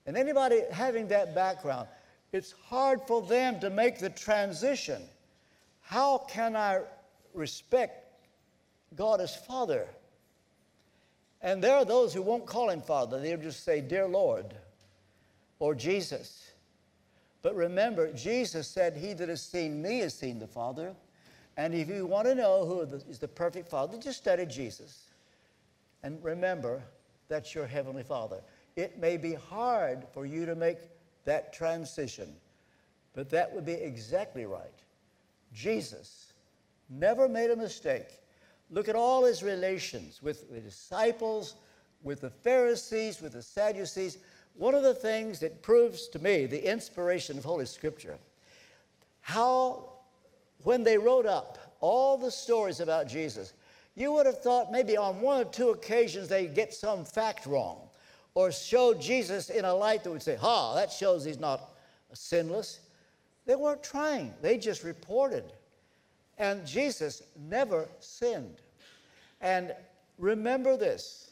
And 0.04 0.16
anybody 0.16 0.62
having 0.72 1.06
that 1.08 1.34
background, 1.34 1.86
it's 2.32 2.52
hard 2.66 3.00
for 3.06 3.22
them 3.22 3.60
to 3.60 3.70
make 3.70 3.98
the 3.98 4.10
transition. 4.10 5.02
How 5.80 6.18
can 6.28 6.54
I 6.54 6.80
respect 7.32 8.26
God 8.94 9.20
as 9.20 9.34
Father? 9.34 9.88
And 11.40 11.62
there 11.62 11.76
are 11.76 11.84
those 11.84 12.12
who 12.12 12.22
won't 12.22 12.46
call 12.46 12.68
him 12.70 12.82
Father, 12.82 13.20
they'll 13.20 13.38
just 13.38 13.64
say, 13.64 13.80
Dear 13.80 14.06
Lord, 14.06 14.54
or 15.58 15.74
Jesus. 15.74 16.50
But 17.42 17.54
remember, 17.54 18.12
Jesus 18.12 18.66
said, 18.66 18.96
He 18.96 19.12
that 19.14 19.28
has 19.28 19.42
seen 19.42 19.80
me 19.80 20.00
has 20.00 20.14
seen 20.14 20.38
the 20.38 20.46
Father. 20.46 20.94
And 21.56 21.74
if 21.74 21.88
you 21.88 22.06
want 22.06 22.26
to 22.26 22.34
know 22.34 22.64
who 22.66 22.80
is 23.08 23.18
the 23.18 23.28
perfect 23.28 23.68
Father, 23.68 23.98
just 23.98 24.18
study 24.18 24.46
Jesus. 24.46 25.06
And 26.02 26.22
remember, 26.22 26.82
that's 27.28 27.54
your 27.54 27.66
Heavenly 27.66 28.02
Father. 28.02 28.40
It 28.76 28.98
may 28.98 29.16
be 29.16 29.34
hard 29.34 30.04
for 30.12 30.24
you 30.24 30.46
to 30.46 30.54
make 30.54 30.78
that 31.28 31.52
transition, 31.52 32.34
but 33.12 33.28
that 33.28 33.54
would 33.54 33.66
be 33.66 33.74
exactly 33.74 34.46
right. 34.46 34.80
Jesus 35.52 36.32
never 36.88 37.28
made 37.28 37.50
a 37.50 37.56
mistake. 37.56 38.18
Look 38.70 38.88
at 38.88 38.96
all 38.96 39.24
his 39.24 39.42
relations 39.42 40.22
with 40.22 40.50
the 40.50 40.60
disciples, 40.60 41.56
with 42.02 42.22
the 42.22 42.30
Pharisees, 42.30 43.20
with 43.20 43.32
the 43.32 43.42
Sadducees. 43.42 44.16
One 44.54 44.74
of 44.74 44.82
the 44.82 44.94
things 44.94 45.38
that 45.40 45.60
proves 45.60 46.08
to 46.08 46.18
me 46.18 46.46
the 46.46 46.70
inspiration 46.70 47.36
of 47.36 47.44
Holy 47.44 47.66
Scripture, 47.66 48.16
how 49.20 49.92
when 50.62 50.82
they 50.82 50.96
wrote 50.96 51.26
up 51.26 51.76
all 51.80 52.16
the 52.16 52.30
stories 52.30 52.80
about 52.80 53.06
Jesus, 53.06 53.52
you 53.94 54.12
would 54.12 54.24
have 54.24 54.42
thought 54.42 54.72
maybe 54.72 54.96
on 54.96 55.20
one 55.20 55.42
or 55.42 55.44
two 55.44 55.70
occasions 55.70 56.28
they 56.28 56.46
get 56.46 56.72
some 56.72 57.04
fact 57.04 57.44
wrong 57.44 57.87
or 58.34 58.52
show 58.52 58.94
Jesus 58.94 59.50
in 59.50 59.64
a 59.64 59.74
light 59.74 60.04
that 60.04 60.10
would 60.10 60.22
say, 60.22 60.36
ha, 60.36 60.74
that 60.74 60.92
shows 60.92 61.24
he's 61.24 61.40
not 61.40 61.70
sinless. 62.12 62.80
They 63.46 63.56
weren't 63.56 63.82
trying, 63.82 64.34
they 64.42 64.58
just 64.58 64.84
reported. 64.84 65.44
And 66.38 66.64
Jesus 66.66 67.22
never 67.48 67.88
sinned. 67.98 68.60
And 69.40 69.74
remember 70.18 70.76
this 70.76 71.30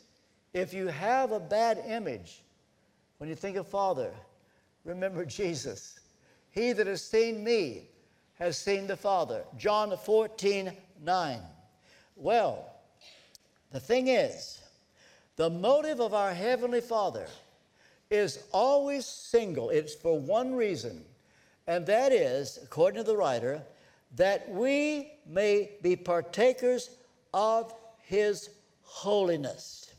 if 0.52 0.72
you 0.72 0.88
have 0.88 1.32
a 1.32 1.40
bad 1.40 1.82
image, 1.86 2.42
when 3.18 3.28
you 3.28 3.36
think 3.36 3.56
of 3.56 3.68
Father, 3.68 4.12
remember 4.84 5.24
Jesus. 5.26 6.00
He 6.50 6.72
that 6.72 6.86
has 6.86 7.02
seen 7.02 7.44
me 7.44 7.88
has 8.38 8.56
seen 8.56 8.86
the 8.86 8.96
Father. 8.96 9.44
John 9.58 9.94
14, 9.96 10.72
9. 11.04 11.40
Well, 12.16 12.72
the 13.72 13.80
thing 13.80 14.08
is, 14.08 14.60
the 15.36 15.50
motive 15.50 16.00
of 16.00 16.14
our 16.14 16.32
Heavenly 16.32 16.80
Father 16.80 17.26
is 18.10 18.44
always 18.52 19.04
single. 19.04 19.70
It's 19.70 19.94
for 19.94 20.18
one 20.18 20.54
reason, 20.54 21.04
and 21.66 21.86
that 21.86 22.12
is, 22.12 22.58
according 22.62 23.04
to 23.04 23.10
the 23.10 23.16
writer, 23.16 23.62
that 24.16 24.48
we 24.48 25.12
may 25.26 25.72
be 25.82 25.94
partakers 25.94 26.90
of 27.34 27.74
His 28.02 28.48
holiness. 28.82 29.92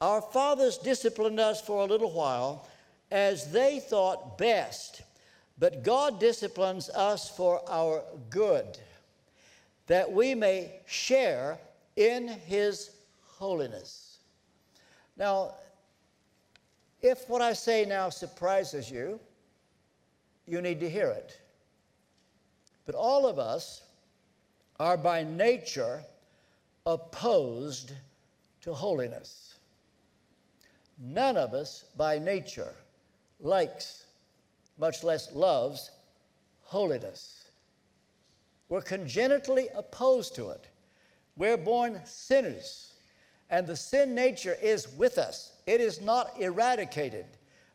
Our 0.00 0.20
fathers 0.20 0.78
disciplined 0.78 1.38
us 1.38 1.60
for 1.60 1.82
a 1.82 1.86
little 1.86 2.10
while 2.10 2.66
as 3.12 3.52
they 3.52 3.78
thought 3.78 4.36
best, 4.36 5.02
but 5.58 5.84
God 5.84 6.18
disciplines 6.18 6.88
us 6.90 7.28
for 7.28 7.62
our 7.70 8.02
good, 8.30 8.78
that 9.86 10.10
we 10.10 10.34
may 10.34 10.80
share 10.86 11.58
in 11.94 12.26
His 12.26 12.90
holiness. 13.22 14.11
Now, 15.16 15.54
if 17.00 17.28
what 17.28 17.42
I 17.42 17.52
say 17.52 17.84
now 17.84 18.08
surprises 18.08 18.90
you, 18.90 19.18
you 20.46 20.60
need 20.60 20.80
to 20.80 20.90
hear 20.90 21.08
it. 21.08 21.38
But 22.86 22.94
all 22.94 23.26
of 23.26 23.38
us 23.38 23.82
are 24.80 24.96
by 24.96 25.22
nature 25.22 26.02
opposed 26.86 27.92
to 28.62 28.72
holiness. 28.72 29.58
None 30.98 31.36
of 31.36 31.54
us 31.54 31.84
by 31.96 32.18
nature 32.18 32.74
likes, 33.40 34.06
much 34.78 35.02
less 35.02 35.32
loves, 35.32 35.90
holiness. 36.62 37.50
We're 38.68 38.82
congenitally 38.82 39.68
opposed 39.74 40.34
to 40.36 40.50
it. 40.50 40.66
We're 41.36 41.56
born 41.56 42.00
sinners, 42.04 42.91
and 43.52 43.66
the 43.66 43.76
sin 43.76 44.14
nature 44.14 44.56
is 44.62 44.88
with 44.96 45.18
us. 45.18 45.52
It 45.66 45.80
is 45.82 46.00
not 46.00 46.40
eradicated 46.40 47.26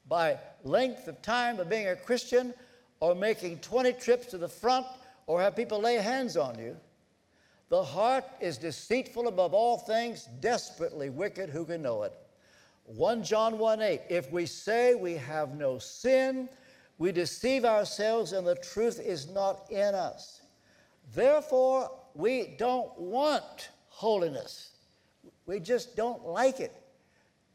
by 0.10 0.40
length 0.63 1.08
of 1.08 1.22
time 1.22 1.60
of 1.60 1.70
being 1.70 1.88
a 1.88 1.96
Christian 1.96 2.54
or 3.00 3.13
making 3.13 3.60
20 3.60 3.94
trips 3.94 4.26
to 4.28 4.40
the 4.40 4.50
front 4.50 4.88
or 5.28 5.40
have 5.40 5.56
people 5.56 5.80
lay 5.80 5.96
hands 5.98 6.36
on 6.36 6.58
you. 6.58 6.76
The 7.70 7.84
heart 7.84 8.26
is 8.42 8.58
deceitful 8.58 9.28
above 9.28 9.54
all 9.54 9.78
things, 9.78 10.28
desperately 10.40 11.12
wicked. 11.12 11.52
Who 11.52 11.63
can 11.63 11.84
know 11.84 12.04
it? 12.04 12.13
1 12.86 13.24
John 13.24 13.60
1 13.60 13.82
8. 13.82 14.02
If 14.10 14.32
we 14.32 14.48
say 14.48 14.96
we 14.96 15.13
have 15.13 15.56
no 15.56 15.78
sin, 15.78 16.50
we 16.98 17.12
deceive 17.12 17.66
ourselves 17.66 18.34
and 18.34 18.48
the 18.48 18.56
truth 18.56 19.00
is 19.00 19.30
not 19.30 19.70
in 19.70 19.94
us. 19.94 20.42
Therefore, 21.13 21.92
we 22.16 22.56
don't 22.58 22.98
want 22.98 23.70
holiness. 23.90 24.72
We 25.48 25.60
just 25.60 25.96
don't 25.96 26.28
like 26.28 26.60
it. 26.60 26.74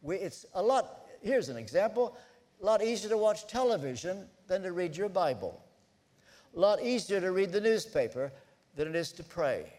We, 0.01 0.17
it's 0.17 0.45
a 0.55 0.63
lot, 0.63 1.07
here's 1.21 1.49
an 1.49 1.57
example 1.57 2.17
a 2.61 2.65
lot 2.65 2.83
easier 2.83 3.11
to 3.11 3.17
watch 3.17 3.49
television 3.49 4.29
than 4.47 4.63
to 4.63 4.71
read 4.73 4.97
your 4.97 5.09
Bible. 5.09 5.61
A 6.57 6.61
lot 6.61 6.81
easier 6.81 7.21
to 7.21 7.33
read 7.33 7.51
the 7.51 7.61
newspaper 7.61 8.31
than 8.77 8.87
it 8.87 8.95
is 8.95 9.11
to 9.13 9.25
pray. 9.25 9.73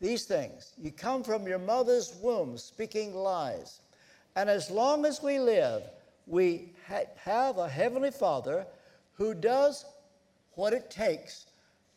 These 0.00 0.24
things, 0.24 0.72
you 0.76 0.90
come 0.90 1.22
from 1.22 1.46
your 1.46 1.60
mother's 1.60 2.16
womb 2.20 2.58
speaking 2.58 3.14
lies. 3.14 3.80
And 4.34 4.50
as 4.50 4.70
long 4.70 5.06
as 5.06 5.22
we 5.22 5.38
live, 5.38 5.82
we 6.26 6.72
ha- 6.88 7.04
have 7.16 7.58
a 7.58 7.68
Heavenly 7.68 8.10
Father 8.10 8.66
who 9.12 9.32
does 9.32 9.84
what 10.54 10.72
it 10.72 10.90
takes 10.90 11.46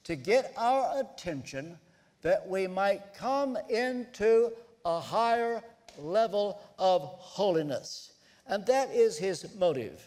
to 0.03 0.15
get 0.15 0.53
our 0.57 0.99
attention 0.99 1.79
that 2.21 2.47
we 2.47 2.67
might 2.67 3.15
come 3.15 3.57
into 3.67 4.51
a 4.85 4.99
higher 4.99 5.61
level 5.97 6.61
of 6.77 7.01
holiness. 7.01 8.13
And 8.47 8.65
that 8.67 8.91
is 8.91 9.17
his 9.17 9.53
motive. 9.55 10.05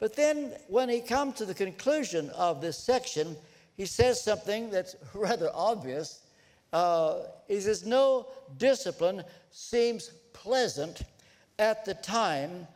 But 0.00 0.16
then, 0.16 0.52
when 0.68 0.88
he 0.88 1.00
comes 1.00 1.36
to 1.36 1.44
the 1.44 1.54
conclusion 1.54 2.28
of 2.30 2.60
this 2.60 2.76
section, 2.76 3.36
he 3.76 3.86
says 3.86 4.22
something 4.22 4.68
that's 4.70 4.96
rather 5.14 5.50
obvious. 5.54 6.20
Uh, 6.72 7.20
he 7.46 7.60
says, 7.60 7.86
No 7.86 8.28
discipline 8.58 9.22
seems 9.50 10.10
pleasant 10.32 11.02
at 11.58 11.84
the 11.84 11.94
time, 11.94 12.66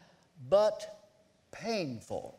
but 0.49 1.11
painful. 1.51 2.39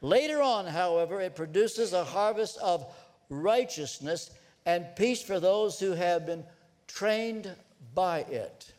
Later 0.00 0.40
on, 0.40 0.64
however, 0.64 1.20
it 1.20 1.36
produces 1.36 1.92
a 1.92 2.04
harvest 2.04 2.56
of 2.58 2.86
righteousness 3.28 4.30
and 4.64 4.86
peace 4.96 5.22
for 5.22 5.40
those 5.40 5.78
who 5.78 5.92
have 5.92 6.24
been 6.24 6.44
trained 6.88 7.54
by 7.94 8.20
it. 8.20 8.72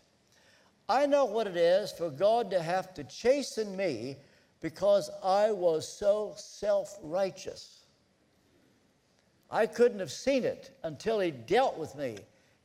I 0.90 1.06
know 1.06 1.26
what 1.26 1.48
it 1.48 1.56
is 1.56 1.92
for 1.92 2.10
God 2.10 2.52
to 2.52 2.62
have 2.62 2.94
to 2.96 3.04
chasten 3.06 3.78
me 3.78 4.18
because 4.60 5.10
I 5.24 5.52
was 5.52 5.88
so 5.88 6.34
self 6.36 6.98
righteous. 7.02 7.86
I 9.52 9.66
couldn't 9.66 10.00
have 10.00 10.12
seen 10.12 10.44
it 10.44 10.72
until 10.84 11.20
He 11.20 11.32
dealt 11.32 11.78
with 11.78 11.96
me 11.96 12.18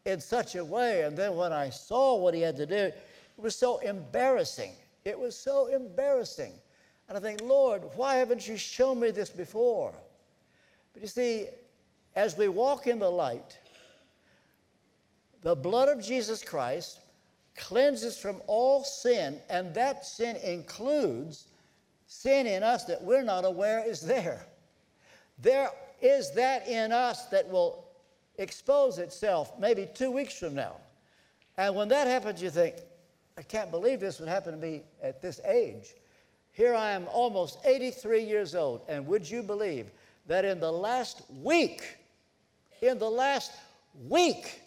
in 0.05 0.21
such 0.21 0.55
a 0.55 0.65
way. 0.65 1.03
And 1.03 1.17
then 1.17 1.37
when 1.37 1.53
I 1.53 1.71
saw 1.71 2.17
what 2.17 2.35
He 2.35 2.41
had 2.41 2.57
to 2.57 2.67
do, 2.67 2.75
it 2.75 2.97
was 3.37 3.57
so 3.57 3.79
embarrassing. 3.79 4.73
It 5.05 5.19
was 5.19 5.37
so 5.37 5.67
embarrassing. 5.67 6.53
And 7.09 7.19
I 7.19 7.21
think, 7.21 7.43
Lord, 7.43 7.83
why 7.95 8.17
haven't 8.17 8.49
you 8.49 8.57
shown 8.57 9.01
me 9.01 9.11
this 9.11 9.29
before? 9.29 9.93
But 10.93 11.03
you 11.03 11.09
see, 11.09 11.49
as 12.17 12.39
we 12.39 12.49
walk 12.49 12.87
in 12.87 12.99
the 12.99 13.11
light, 13.11 13.59
the 15.45 15.55
blood 15.55 15.91
of 15.91 16.03
Jesus 16.03 16.43
Christ 16.43 17.01
cleanses 17.55 18.19
from 18.19 18.41
all 18.47 18.83
sin, 18.83 19.39
and 19.51 19.73
that 19.75 20.05
sin 20.05 20.37
includes 20.37 21.49
sin 22.07 22.47
in 22.47 22.63
us 22.63 22.85
that 22.85 23.03
we're 23.03 23.23
not 23.23 23.45
aware 23.45 23.87
is 23.87 24.01
there. 24.01 24.47
There 25.39 25.69
is 26.01 26.33
that 26.35 26.67
in 26.67 26.93
us 26.93 27.27
that 27.27 27.49
will 27.49 27.85
expose 28.39 28.99
itself 28.99 29.53
maybe 29.61 29.87
two 29.95 30.11
weeks 30.11 30.39
from 30.39 30.55
now. 30.55 30.77
And 31.59 31.77
when 31.77 31.89
that 31.89 32.07
happens, 32.07 32.43
you 32.43 32.49
think, 32.49 32.77
I 33.37 33.43
can't 33.43 33.71
believe 33.71 34.01
this 34.01 34.19
would 34.21 34.29
happen 34.29 34.53
to 34.53 34.59
me 34.59 34.83
at 35.03 35.21
this 35.21 35.41
age. 35.47 35.95
Here 36.53 36.75
I 36.75 36.93
am, 36.93 37.07
almost 37.13 37.59
83 37.67 38.25
years 38.25 38.55
old, 38.55 38.81
and 38.89 39.07
would 39.07 39.29
you 39.29 39.43
believe 39.43 39.91
that 40.27 40.47
in 40.47 40.59
the 40.59 40.73
last 40.73 41.23
week, 41.43 41.99
in 42.81 42.99
the 42.99 43.11
last 43.11 43.53
week, 44.09 44.63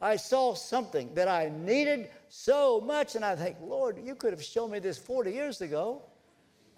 I 0.00 0.16
saw 0.16 0.54
something 0.54 1.12
that 1.14 1.26
I 1.28 1.50
needed 1.64 2.10
so 2.28 2.80
much, 2.80 3.16
and 3.16 3.24
I 3.24 3.34
think, 3.34 3.56
Lord, 3.60 3.98
you 4.04 4.14
could 4.14 4.32
have 4.32 4.44
shown 4.44 4.70
me 4.70 4.78
this 4.78 4.96
40 4.96 5.32
years 5.32 5.60
ago. 5.60 6.02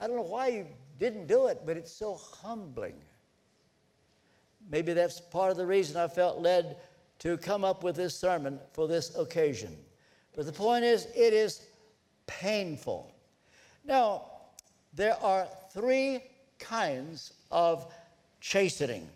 I 0.00 0.06
don't 0.06 0.16
know 0.16 0.22
why 0.22 0.48
you 0.48 0.66
didn't 0.98 1.26
do 1.26 1.46
it, 1.46 1.62
but 1.66 1.76
it's 1.76 1.92
so 1.92 2.14
humbling. 2.14 2.94
Maybe 4.70 4.92
that's 4.92 5.20
part 5.20 5.50
of 5.50 5.56
the 5.56 5.66
reason 5.66 5.96
I 5.96 6.08
felt 6.08 6.38
led 6.38 6.76
to 7.20 7.36
come 7.36 7.64
up 7.64 7.82
with 7.82 7.96
this 7.96 8.16
sermon 8.16 8.58
for 8.72 8.88
this 8.88 9.14
occasion. 9.16 9.76
But 10.34 10.46
the 10.46 10.52
point 10.52 10.84
is, 10.84 11.06
it 11.14 11.34
is 11.34 11.66
painful. 12.26 13.12
Now, 13.84 14.24
there 14.94 15.16
are 15.22 15.46
three 15.72 16.20
kinds 16.58 17.34
of 17.50 17.92
chastening, 18.40 19.08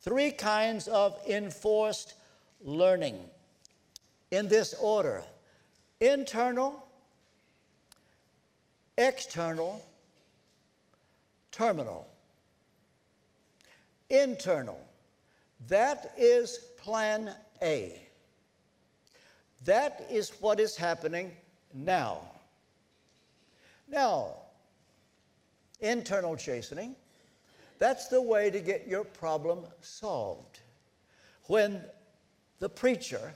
three 0.00 0.30
kinds 0.30 0.86
of 0.88 1.18
enforced 1.26 2.14
learning. 2.60 3.18
In 4.30 4.48
this 4.48 4.74
order 4.74 5.22
internal, 6.00 6.86
external, 8.96 9.84
terminal. 11.52 12.06
Internal. 14.10 14.80
That 15.68 16.12
is 16.16 16.58
plan 16.78 17.34
A. 17.62 18.00
That 19.64 20.06
is 20.10 20.30
what 20.40 20.60
is 20.60 20.76
happening 20.76 21.32
now. 21.74 22.20
Now, 23.88 24.34
internal 25.80 26.36
chastening, 26.36 26.94
that's 27.78 28.08
the 28.08 28.20
way 28.20 28.50
to 28.50 28.60
get 28.60 28.86
your 28.86 29.04
problem 29.04 29.64
solved. 29.80 30.60
When 31.46 31.82
the 32.60 32.68
preacher 32.68 33.32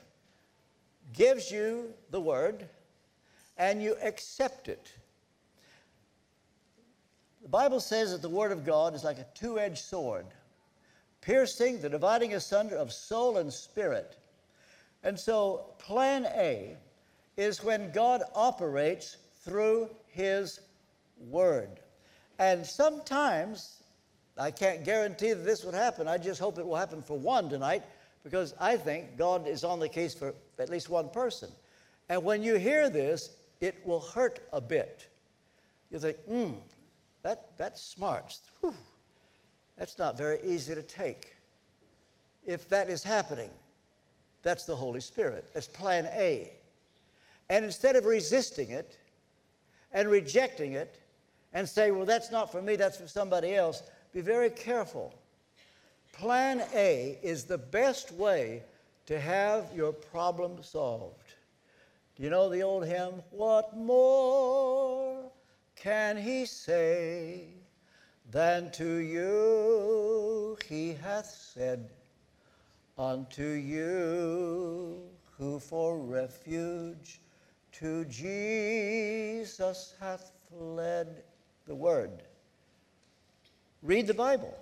gives 1.12 1.50
you 1.50 1.92
the 2.10 2.20
word 2.20 2.68
and 3.58 3.82
you 3.82 3.96
accept 4.02 4.68
it. 4.68 4.92
The 7.42 7.48
Bible 7.48 7.80
says 7.80 8.12
that 8.12 8.22
the 8.22 8.28
word 8.28 8.52
of 8.52 8.64
God 8.64 8.94
is 8.94 9.04
like 9.04 9.18
a 9.18 9.26
two 9.34 9.58
edged 9.58 9.84
sword, 9.84 10.26
piercing 11.20 11.80
the 11.80 11.88
dividing 11.88 12.34
asunder 12.34 12.76
of 12.76 12.92
soul 12.92 13.38
and 13.38 13.52
spirit. 13.52 14.16
And 15.02 15.18
so, 15.18 15.66
plan 15.78 16.26
A 16.26 16.76
is 17.36 17.64
when 17.64 17.90
God 17.90 18.22
operates 18.34 19.16
through 19.44 19.90
His 20.06 20.60
Word. 21.18 21.80
And 22.38 22.64
sometimes, 22.64 23.82
I 24.38 24.52
can't 24.52 24.84
guarantee 24.84 25.32
that 25.32 25.44
this 25.44 25.64
would 25.64 25.74
happen. 25.74 26.06
I 26.06 26.18
just 26.18 26.40
hope 26.40 26.58
it 26.58 26.66
will 26.66 26.76
happen 26.76 27.02
for 27.02 27.18
one 27.18 27.48
tonight 27.48 27.82
because 28.24 28.54
I 28.60 28.76
think 28.76 29.16
God 29.16 29.48
is 29.48 29.64
on 29.64 29.80
the 29.80 29.88
case 29.88 30.14
for 30.14 30.34
at 30.58 30.68
least 30.68 30.88
one 30.88 31.08
person. 31.08 31.50
And 32.08 32.22
when 32.24 32.42
you 32.42 32.56
hear 32.56 32.88
this, 32.88 33.30
it 33.60 33.84
will 33.86 34.00
hurt 34.00 34.40
a 34.52 34.60
bit. 34.60 35.08
You 35.90 35.98
think, 35.98 36.16
hmm, 36.28 36.52
that, 37.22 37.56
that's 37.56 37.82
smart. 37.82 38.38
Whew, 38.60 38.74
that's 39.76 39.98
not 39.98 40.16
very 40.16 40.38
easy 40.44 40.74
to 40.74 40.82
take. 40.82 41.34
If 42.44 42.68
that 42.68 42.88
is 42.88 43.02
happening, 43.02 43.50
that's 44.42 44.64
the 44.64 44.74
Holy 44.74 45.00
Spirit. 45.00 45.48
That's 45.54 45.68
plan 45.68 46.06
A. 46.12 46.52
And 47.48 47.64
instead 47.64 47.96
of 47.96 48.04
resisting 48.04 48.70
it 48.70 48.98
and 49.92 50.08
rejecting 50.08 50.72
it 50.72 50.98
and 51.52 51.68
say, 51.68 51.90
well, 51.90 52.06
that's 52.06 52.30
not 52.30 52.50
for 52.50 52.62
me, 52.62 52.76
that's 52.76 52.96
for 52.96 53.06
somebody 53.06 53.54
else, 53.54 53.82
be 54.12 54.20
very 54.20 54.50
careful. 54.50 55.14
Plan 56.12 56.62
A 56.74 57.18
is 57.22 57.44
the 57.44 57.58
best 57.58 58.12
way 58.12 58.62
to 59.06 59.18
have 59.18 59.66
your 59.74 59.92
problem 59.92 60.62
solved. 60.62 61.34
Do 62.16 62.22
you 62.22 62.30
know 62.30 62.48
the 62.48 62.62
old 62.62 62.86
hymn? 62.86 63.22
What 63.30 63.76
more 63.76 65.30
can 65.74 66.16
he 66.16 66.44
say 66.44 67.46
than 68.30 68.70
to 68.72 68.96
you 68.96 70.56
he 70.68 70.94
hath 70.94 71.26
said? 71.26 71.90
Unto 72.98 73.42
you 73.42 75.02
who 75.38 75.58
for 75.58 75.98
refuge 75.98 77.20
to 77.72 78.04
Jesus 78.04 79.94
hath 79.98 80.30
fled 80.48 81.24
the 81.66 81.74
word. 81.74 82.22
Read 83.82 84.06
the 84.06 84.14
Bible. 84.14 84.56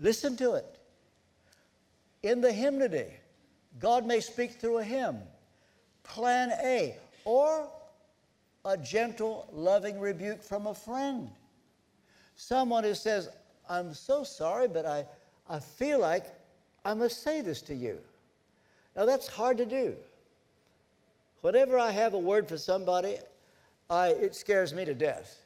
Listen 0.00 0.36
to 0.36 0.54
it. 0.54 0.78
In 2.22 2.40
the 2.40 2.52
hymnody, 2.52 3.06
God 3.78 4.06
may 4.06 4.20
speak 4.20 4.52
through 4.52 4.78
a 4.78 4.84
hymn. 4.84 5.18
Plan 6.04 6.52
A. 6.62 6.96
Or 7.24 7.68
a 8.64 8.76
gentle, 8.76 9.48
loving 9.52 9.98
rebuke 9.98 10.42
from 10.42 10.66
a 10.66 10.74
friend. 10.74 11.30
Someone 12.36 12.84
who 12.84 12.94
says, 12.94 13.28
I'm 13.68 13.94
so 13.94 14.24
sorry, 14.24 14.68
but 14.68 14.86
I, 14.86 15.04
I 15.48 15.58
feel 15.58 15.98
like 15.98 16.26
I 16.84 16.94
must 16.94 17.22
say 17.22 17.40
this 17.40 17.62
to 17.62 17.74
you. 17.74 17.98
Now, 18.96 19.04
that's 19.04 19.26
hard 19.26 19.58
to 19.58 19.66
do. 19.66 19.94
Whenever 21.40 21.78
I 21.78 21.90
have 21.90 22.14
a 22.14 22.18
word 22.18 22.48
for 22.48 22.56
somebody, 22.56 23.16
I, 23.90 24.08
it 24.08 24.34
scares 24.34 24.72
me 24.72 24.84
to 24.84 24.94
death 24.94 25.44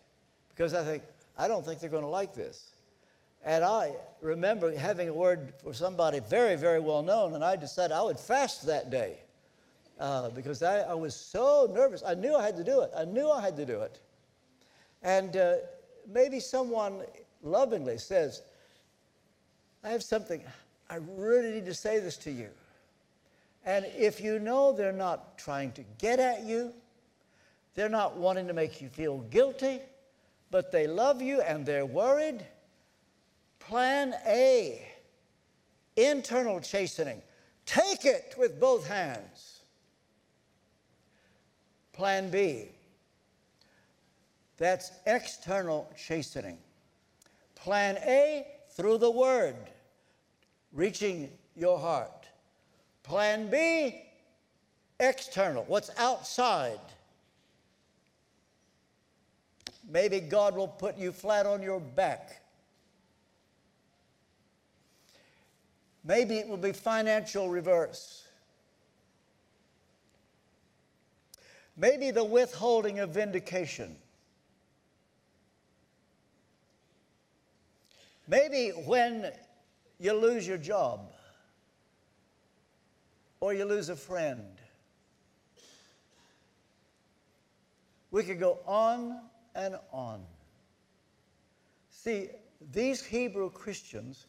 because 0.50 0.74
I 0.74 0.84
think, 0.84 1.02
I 1.38 1.48
don't 1.48 1.64
think 1.64 1.80
they're 1.80 1.90
going 1.90 2.02
to 2.02 2.08
like 2.08 2.34
this. 2.34 2.70
And 3.46 3.64
I 3.64 3.92
remember 4.20 4.76
having 4.76 5.08
a 5.08 5.14
word 5.14 5.54
for 5.62 5.72
somebody 5.72 6.18
very, 6.18 6.56
very 6.56 6.80
well 6.80 7.02
known, 7.02 7.34
and 7.34 7.44
I 7.44 7.54
decided 7.54 7.94
I 7.94 8.02
would 8.02 8.18
fast 8.18 8.66
that 8.66 8.90
day 8.90 9.18
uh, 10.00 10.30
because 10.30 10.64
I, 10.64 10.80
I, 10.80 10.94
was 10.94 11.14
so 11.14 11.70
nervous. 11.72 12.02
I 12.04 12.14
knew 12.14 12.34
I 12.34 12.44
had 12.44 12.56
to 12.56 12.64
do 12.64 12.80
it. 12.80 12.90
I 12.94 13.04
knew 13.04 13.30
I 13.30 13.40
had 13.40 13.56
to 13.56 13.64
do 13.64 13.82
it. 13.82 14.00
And 15.00 15.36
uh, 15.36 15.54
maybe 16.12 16.40
someone 16.40 17.02
lovingly 17.44 17.98
says, 17.98 18.42
I 19.84 19.90
have 19.90 20.02
something, 20.02 20.42
I 20.90 20.98
really 21.16 21.52
need 21.52 21.66
to 21.66 21.74
say 21.74 22.00
this 22.00 22.16
to 22.18 22.32
you. 22.32 22.48
And 23.64 23.86
if 23.96 24.20
you 24.20 24.40
know 24.40 24.72
they're 24.72 24.90
not 24.90 25.38
trying 25.38 25.70
to 25.72 25.84
get 25.98 26.18
at 26.18 26.42
you, 26.42 26.72
they're 27.76 27.88
not 27.88 28.16
wanting 28.16 28.48
to 28.48 28.54
make 28.54 28.82
you 28.82 28.88
feel 28.88 29.18
guilty, 29.18 29.78
but 30.50 30.72
they 30.72 30.88
love 30.88 31.22
you 31.22 31.42
and 31.42 31.64
they're 31.64 31.86
worried, 31.86 32.44
plan 33.68 34.14
A 34.26 34.86
internal 35.96 36.60
chastening. 36.60 37.22
Take 37.64 38.04
it 38.04 38.34
with 38.38 38.60
both 38.60 38.86
hands. 38.86 39.60
Plan 41.92 42.30
B 42.30 42.68
that's 44.56 44.90
external 45.04 45.90
chastening. 45.96 46.58
Plan 47.54 47.96
A 47.98 48.46
through 48.70 48.98
the 48.98 49.10
Word, 49.10 49.56
reaching 50.72 51.30
your 51.54 51.78
heart. 51.78 52.26
Plan 53.02 53.50
B, 53.50 54.02
external, 54.98 55.64
what's 55.64 55.90
outside. 55.98 56.80
Maybe 59.88 60.20
God 60.20 60.56
will 60.56 60.68
put 60.68 60.96
you 60.96 61.12
flat 61.12 61.46
on 61.46 61.62
your 61.62 61.80
back. 61.80 62.42
Maybe 66.06 66.38
it 66.38 66.46
will 66.46 66.56
be 66.56 66.72
financial 66.72 67.48
reverse. 67.48 68.24
Maybe 71.76 72.10
the 72.10 72.24
withholding 72.24 73.00
of 73.00 73.10
vindication. 73.10 73.96
Maybe 78.28 78.70
when 78.70 79.32
you 79.98 80.12
lose 80.12 80.46
your 80.46 80.58
job 80.58 81.10
or 83.40 83.52
you 83.52 83.64
lose 83.64 83.88
a 83.88 83.96
friend. 83.96 84.44
We 88.10 88.22
could 88.22 88.38
go 88.38 88.60
on 88.64 89.20
and 89.54 89.76
on. 89.92 90.22
See, 91.90 92.28
these 92.72 93.04
Hebrew 93.04 93.50
Christians 93.50 94.26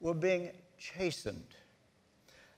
were 0.00 0.14
being 0.14 0.50
chastened, 0.80 1.54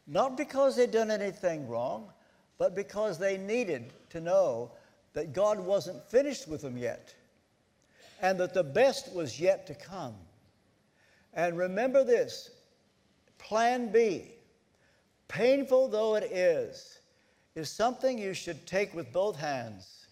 not 0.07 0.37
because 0.37 0.77
they'd 0.77 0.91
done 0.91 1.11
anything 1.11 1.69
wrong, 1.69 2.11
but 2.57 2.75
because 2.75 3.19
they 3.19 3.37
needed 3.37 3.93
to 4.11 4.21
know 4.21 4.71
that 5.13 5.33
God 5.35 5.61
wasn't 5.61 6.03
finished 6.09 6.49
with 6.49 6.63
them 6.63 6.79
yet 6.79 7.15
and 8.23 8.39
that 8.39 8.55
the 8.55 8.63
best 8.63 9.13
was 9.15 9.39
yet 9.39 9.67
to 9.67 9.75
come. 9.75 10.15
And 11.35 11.59
remember 11.59 12.05
this 12.05 12.51
Plan 13.39 13.91
B 13.91 14.31
painful 15.27 15.88
though 15.88 16.15
it 16.15 16.25
is, 16.25 17.01
is 17.55 17.69
something 17.69 18.17
you 18.17 18.33
should 18.35 18.65
take 18.67 18.94
with 18.94 19.13
both 19.13 19.37
hands 19.37 20.07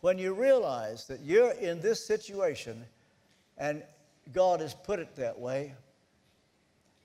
when 0.00 0.18
you 0.18 0.34
realize 0.34 1.06
that 1.06 1.20
you're 1.20 1.52
in 1.52 1.80
this 1.80 2.04
situation 2.04 2.84
and 3.58 3.82
God 4.32 4.60
has 4.60 4.74
put 4.74 4.98
it 4.98 5.14
that 5.16 5.38
way. 5.38 5.74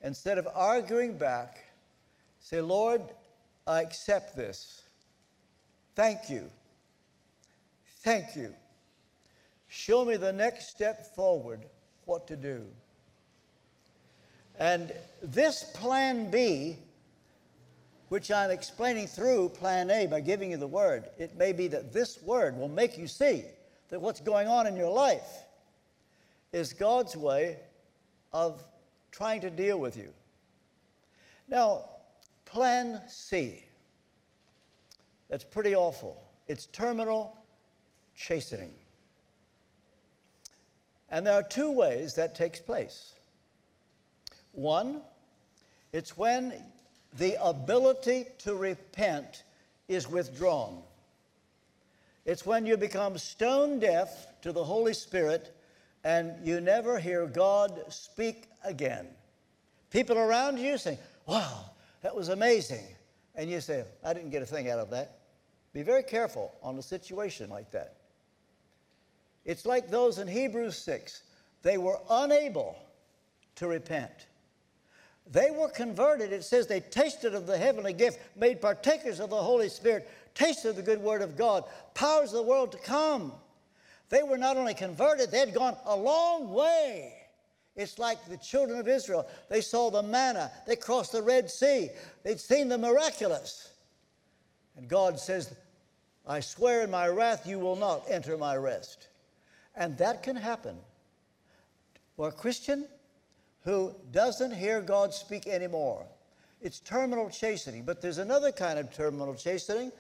Instead 0.04 0.38
of 0.38 0.47
arguing 0.54 1.18
back, 1.18 1.66
say, 2.39 2.62
Lord, 2.62 3.02
I 3.68 3.82
accept 3.82 4.36
this. 4.36 4.84
Thank 5.95 6.30
you. 6.30 6.49
Thank 8.04 8.36
you. 8.36 8.54
Show 9.68 10.06
me 10.06 10.18
the 10.18 10.34
next 10.34 10.70
step 10.70 11.16
forward, 11.16 11.62
what 12.06 12.28
to 12.28 12.36
do. 12.36 12.66
And 14.60 14.91
this 15.22 15.64
plan 15.76 16.30
B 16.32 16.78
which 18.12 18.30
I'm 18.30 18.52
explaining 18.52 19.08
through 19.08 19.47
plan 19.47 19.89
A 19.89 20.06
by 20.06 20.20
giving 20.20 20.52
you 20.52 20.58
the 20.58 20.68
word. 20.68 21.06
It 21.18 21.38
may 21.38 21.54
be 21.54 21.70
that 21.70 21.93
this 21.93 22.22
word 22.22 22.58
will 22.58 22.68
make 22.68 22.97
you 22.97 23.08
see 23.08 23.45
that 23.88 24.02
what's 24.02 24.20
going 24.20 24.49
on 24.49 24.68
in 24.68 24.76
your 24.76 24.91
life 24.91 25.45
is 26.52 26.74
God's 26.74 27.16
way 27.16 27.56
of 28.34 28.62
trying 29.12 29.41
to 29.41 29.49
deal 29.49 29.80
with 29.80 29.97
you. 29.97 30.09
Now, 31.47 31.86
plan 32.45 33.01
C. 33.07 33.64
that's 35.30 35.43
pretty 35.43 35.76
awful. 35.76 36.22
It's 36.47 36.66
terminal 36.68 37.38
chastening. 38.16 38.74
And 41.09 41.28
there 41.28 41.34
are 41.34 41.43
two 41.43 41.72
ways 41.72 42.16
that 42.16 42.36
takes 42.36 42.59
place. 42.59 43.14
One, 44.53 45.01
it's 45.91 46.18
when 46.18 46.53
the 47.18 47.36
ability 47.43 48.26
to 48.39 48.55
repent 48.55 49.43
is 49.88 50.09
withdrawn. 50.09 50.82
It's 52.26 52.45
when 52.45 52.66
you 52.66 52.78
become 52.78 53.18
stone 53.18 53.80
deaf 53.80 54.28
to 54.41 54.51
the 54.51 54.64
Holy 54.64 54.93
Spirit 54.93 55.55
and 56.04 56.34
you 56.45 56.62
never 56.62 56.99
hear 56.99 57.26
God 57.28 57.82
speak 57.89 58.47
again. 58.64 59.08
People 59.89 60.18
around 60.18 60.58
you 60.58 60.78
say, 60.78 60.97
Wow, 61.26 61.72
that 62.02 62.16
was 62.16 62.30
amazing. 62.30 62.86
And 63.36 63.49
you 63.49 63.62
say, 63.62 63.86
I 64.04 64.14
didn't 64.14 64.32
get 64.32 64.41
a 64.41 64.45
thing 64.45 64.70
out 64.70 64.80
of 64.80 64.89
that. 64.89 65.20
Be 65.74 65.84
very 65.84 66.04
careful 66.04 66.54
on 66.62 66.78
a 66.78 66.82
situation 66.82 67.49
like 67.49 67.72
that. 67.72 67.95
It's 69.45 69.66
like 69.66 69.89
those 69.89 70.20
in 70.20 70.28
Hebrews 70.28 70.78
6. 70.78 71.24
They 71.64 71.78
were 71.78 71.99
unable 72.10 72.76
to 73.56 73.68
repent. 73.68 74.28
They 75.32 75.52
were 75.52 75.70
converted. 75.70 76.34
It 76.34 76.43
says 76.43 76.68
they 76.68 76.82
tasted 76.82 77.36
of 77.36 77.47
the 77.47 77.58
heavenly 77.58 77.93
gift, 77.93 78.20
made 78.36 78.60
partakers 78.60 79.20
of 79.20 79.30
the 79.30 79.41
Holy 79.41 79.70
Spirit, 79.70 80.10
tasted 80.34 80.76
the 80.76 80.82
good 80.82 81.02
word 81.02 81.22
of 81.22 81.38
God, 81.38 81.64
powers 81.93 82.30
of 82.30 82.38
the 82.38 82.43
world 82.43 82.72
to 82.74 82.78
come. 82.80 83.34
They 84.12 84.24
were 84.24 84.38
not 84.38 84.57
only 84.57 84.74
converted, 84.74 85.32
they 85.32 85.39
had 85.39 85.53
gone 85.53 85.78
a 85.86 85.95
long 85.95 86.53
way. 86.53 87.14
It's 87.78 87.97
like 87.97 88.24
the 88.26 88.36
children 88.38 88.78
of 88.78 88.88
Israel. 88.89 89.26
They 89.49 89.62
saw 89.62 89.89
the 89.89 90.03
manna, 90.03 90.51
they 90.68 90.76
crossed 90.76 91.14
the 91.14 91.24
Red 91.24 91.49
Sea, 91.49 91.89
they'd 92.24 92.39
seen 92.39 92.68
the 92.68 92.78
miraculous. 92.78 93.72
And 94.76 94.88
God 94.88 95.18
says, 95.18 95.55
I 96.28 96.41
swear 96.41 96.84
in 96.84 96.91
my 96.91 97.07
wrath, 97.07 97.47
you 97.47 97.57
will 97.57 97.78
not 97.78 98.03
enter 98.09 98.38
my 98.38 98.57
rest. 98.57 99.07
And 99.76 99.97
that 99.97 100.24
can 100.24 100.36
happen 100.36 100.78
for 102.18 102.28
a 102.28 102.32
Christian 102.34 102.86
who 103.64 103.95
doesn't 104.12 104.53
hear 104.53 104.82
God 104.82 105.14
speak 105.14 105.47
anymore. 105.47 106.05
It's 106.62 106.82
terminal 106.82 107.30
chastening. 107.30 107.84
But 107.84 108.01
there's 108.01 108.18
another 108.18 108.51
kind 108.51 108.78
of 108.78 108.93
terminal 108.93 109.36
chastening, 109.36 109.91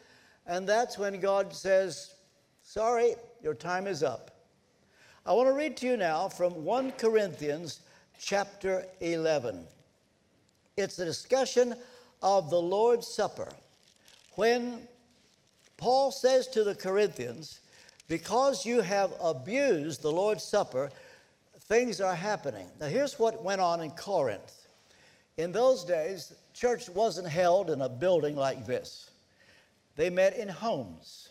and 0.45 0.67
that's 0.67 0.97
when 0.97 1.19
God 1.21 1.53
says, 1.53 2.15
Sorry, 2.63 3.15
your 3.43 3.53
time 3.53 3.87
is 3.87 4.03
up. 4.03 4.31
I 5.25 5.33
want 5.33 5.47
to 5.47 5.53
read 5.53 5.77
to 5.77 5.87
you 5.87 5.97
now 5.97 6.29
from 6.29 6.63
1 6.63 6.93
Corinthians 6.93 7.81
chapter 8.19 8.85
11. 8.99 9.65
It's 10.77 10.99
a 10.99 11.05
discussion 11.05 11.75
of 12.21 12.49
the 12.49 12.61
Lord's 12.61 13.07
Supper. 13.07 13.49
When 14.35 14.87
Paul 15.77 16.11
says 16.11 16.47
to 16.49 16.63
the 16.63 16.75
Corinthians, 16.75 17.59
Because 18.07 18.65
you 18.65 18.81
have 18.81 19.13
abused 19.21 20.01
the 20.01 20.11
Lord's 20.11 20.43
Supper, 20.43 20.89
things 21.61 22.01
are 22.01 22.15
happening. 22.15 22.67
Now, 22.79 22.87
here's 22.87 23.17
what 23.17 23.43
went 23.43 23.61
on 23.61 23.81
in 23.81 23.91
Corinth. 23.91 24.67
In 25.37 25.51
those 25.51 25.83
days, 25.83 26.33
church 26.53 26.89
wasn't 26.89 27.27
held 27.27 27.69
in 27.69 27.81
a 27.81 27.89
building 27.89 28.35
like 28.35 28.65
this, 28.65 29.09
they 29.95 30.09
met 30.09 30.35
in 30.35 30.47
homes. 30.47 31.30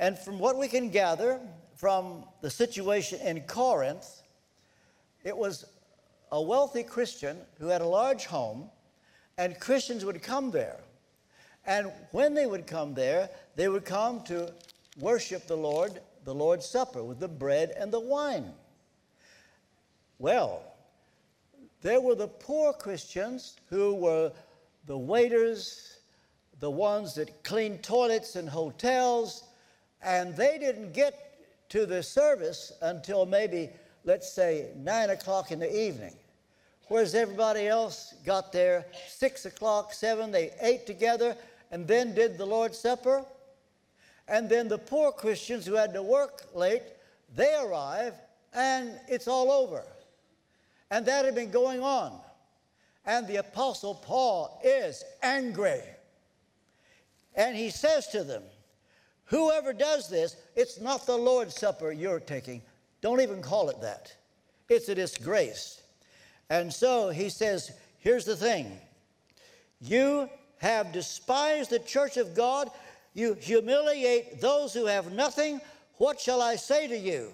And 0.00 0.18
from 0.18 0.38
what 0.38 0.56
we 0.56 0.66
can 0.66 0.88
gather 0.88 1.38
from 1.76 2.24
the 2.40 2.48
situation 2.48 3.20
in 3.20 3.42
Corinth, 3.42 4.22
it 5.24 5.36
was 5.36 5.66
a 6.32 6.40
wealthy 6.40 6.82
Christian 6.82 7.36
who 7.58 7.66
had 7.66 7.82
a 7.82 7.86
large 7.86 8.24
home, 8.24 8.70
and 9.36 9.60
Christians 9.60 10.06
would 10.06 10.22
come 10.22 10.50
there. 10.50 10.80
And 11.66 11.92
when 12.12 12.32
they 12.32 12.46
would 12.46 12.66
come 12.66 12.94
there, 12.94 13.28
they 13.56 13.68
would 13.68 13.84
come 13.84 14.22
to 14.22 14.50
worship 14.98 15.46
the 15.46 15.56
Lord, 15.56 16.00
the 16.24 16.34
Lord's 16.34 16.64
Supper, 16.64 17.04
with 17.04 17.20
the 17.20 17.28
bread 17.28 17.74
and 17.76 17.92
the 17.92 18.00
wine. 18.00 18.54
Well, 20.18 20.62
there 21.82 22.00
were 22.00 22.14
the 22.14 22.28
poor 22.28 22.72
Christians 22.72 23.58
who 23.68 23.94
were 23.94 24.32
the 24.86 24.96
waiters, 24.96 25.98
the 26.58 26.70
ones 26.70 27.14
that 27.16 27.44
cleaned 27.44 27.82
toilets 27.82 28.36
in 28.36 28.46
hotels, 28.46 29.44
and 30.02 30.36
they 30.36 30.58
didn't 30.58 30.92
get 30.92 31.68
to 31.70 31.86
the 31.86 32.02
service 32.02 32.72
until 32.82 33.26
maybe, 33.26 33.70
let's 34.04 34.32
say, 34.32 34.68
nine 34.76 35.10
o'clock 35.10 35.52
in 35.52 35.58
the 35.58 35.80
evening. 35.80 36.14
Whereas 36.88 37.14
everybody 37.14 37.68
else 37.68 38.14
got 38.26 38.52
there 38.52 38.86
six 39.08 39.46
o'clock, 39.46 39.92
seven, 39.92 40.32
they 40.32 40.50
ate 40.60 40.86
together 40.86 41.36
and 41.70 41.86
then 41.86 42.14
did 42.14 42.36
the 42.36 42.46
Lord's 42.46 42.78
Supper. 42.78 43.24
And 44.26 44.48
then 44.48 44.68
the 44.68 44.78
poor 44.78 45.12
Christians 45.12 45.66
who 45.66 45.74
had 45.74 45.94
to 45.94 46.02
work 46.02 46.42
late, 46.54 46.82
they 47.36 47.54
arrive 47.62 48.14
and 48.52 48.98
it's 49.08 49.28
all 49.28 49.52
over. 49.52 49.84
And 50.90 51.06
that 51.06 51.24
had 51.24 51.34
been 51.34 51.52
going 51.52 51.80
on. 51.80 52.18
And 53.06 53.26
the 53.28 53.36
Apostle 53.36 53.94
Paul 53.94 54.60
is 54.64 55.04
angry. 55.22 55.82
And 57.36 57.56
he 57.56 57.70
says 57.70 58.08
to 58.08 58.24
them, 58.24 58.42
Whoever 59.30 59.72
does 59.72 60.08
this, 60.08 60.36
it's 60.56 60.80
not 60.80 61.06
the 61.06 61.16
Lord's 61.16 61.54
Supper 61.54 61.92
you're 61.92 62.18
taking. 62.18 62.62
Don't 63.00 63.20
even 63.20 63.40
call 63.40 63.70
it 63.70 63.80
that. 63.80 64.12
It's 64.68 64.88
a 64.88 64.94
disgrace. 64.94 65.80
And 66.50 66.72
so 66.72 67.10
he 67.10 67.28
says, 67.28 67.70
Here's 68.00 68.24
the 68.24 68.36
thing 68.36 68.76
you 69.80 70.28
have 70.58 70.92
despised 70.92 71.70
the 71.70 71.78
church 71.78 72.16
of 72.16 72.34
God, 72.34 72.70
you 73.14 73.34
humiliate 73.34 74.40
those 74.40 74.74
who 74.74 74.86
have 74.86 75.12
nothing. 75.12 75.60
What 75.98 76.18
shall 76.18 76.42
I 76.42 76.56
say 76.56 76.88
to 76.88 76.96
you? 76.96 77.32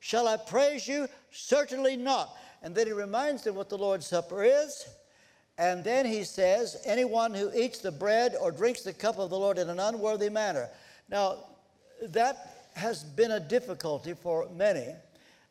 Shall 0.00 0.28
I 0.28 0.36
praise 0.36 0.86
you? 0.86 1.08
Certainly 1.30 1.96
not. 1.96 2.36
And 2.62 2.74
then 2.74 2.86
he 2.86 2.92
reminds 2.92 3.42
them 3.42 3.54
what 3.54 3.68
the 3.68 3.78
Lord's 3.78 4.06
Supper 4.06 4.44
is. 4.44 4.86
And 5.56 5.82
then 5.82 6.04
he 6.04 6.24
says, 6.24 6.76
anyone 6.84 7.34
who 7.34 7.50
eats 7.54 7.78
the 7.78 7.90
bread 7.90 8.34
or 8.40 8.52
drinks 8.52 8.82
the 8.82 8.92
cup 8.92 9.18
of 9.18 9.30
the 9.30 9.38
Lord 9.38 9.58
in 9.58 9.70
an 9.70 9.80
unworthy 9.80 10.28
manner. 10.28 10.68
Now, 11.08 11.38
that 12.02 12.68
has 12.74 13.02
been 13.02 13.32
a 13.32 13.40
difficulty 13.40 14.14
for 14.14 14.48
many. 14.56 14.94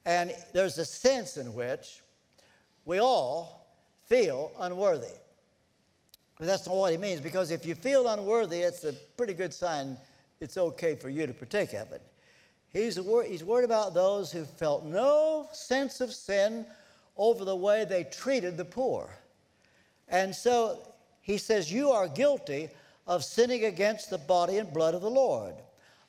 And 0.05 0.33
there's 0.53 0.77
a 0.77 0.85
sense 0.85 1.37
in 1.37 1.53
which 1.53 2.01
we 2.85 2.99
all 2.99 3.67
feel 4.05 4.51
unworthy. 4.59 5.13
But 6.39 6.47
that's 6.47 6.65
not 6.65 6.75
what 6.75 6.91
he 6.91 6.97
means, 6.97 7.19
because 7.19 7.51
if 7.51 7.65
you 7.65 7.75
feel 7.75 8.07
unworthy, 8.07 8.59
it's 8.59 8.83
a 8.83 8.93
pretty 8.93 9.33
good 9.33 9.53
sign 9.53 9.97
it's 10.39 10.57
okay 10.57 10.95
for 10.95 11.09
you 11.09 11.25
to 11.25 11.33
partake 11.33 11.73
of 11.73 11.91
it. 11.91 12.01
He's, 12.71 12.99
wor- 12.99 13.23
he's 13.23 13.43
worried 13.43 13.65
about 13.65 13.93
those 13.93 14.31
who 14.31 14.45
felt 14.45 14.85
no 14.85 15.49
sense 15.51 15.99
of 15.99 16.13
sin 16.13 16.65
over 17.17 17.43
the 17.43 17.55
way 17.55 17.85
they 17.85 18.03
treated 18.03 18.55
the 18.55 18.65
poor. 18.65 19.09
And 20.07 20.33
so 20.33 20.79
he 21.21 21.39
says, 21.39 21.71
You 21.71 21.89
are 21.89 22.07
guilty 22.07 22.69
of 23.07 23.23
sinning 23.23 23.65
against 23.65 24.09
the 24.09 24.17
body 24.17 24.57
and 24.57 24.71
blood 24.71 24.93
of 24.93 25.01
the 25.01 25.09
Lord. 25.09 25.55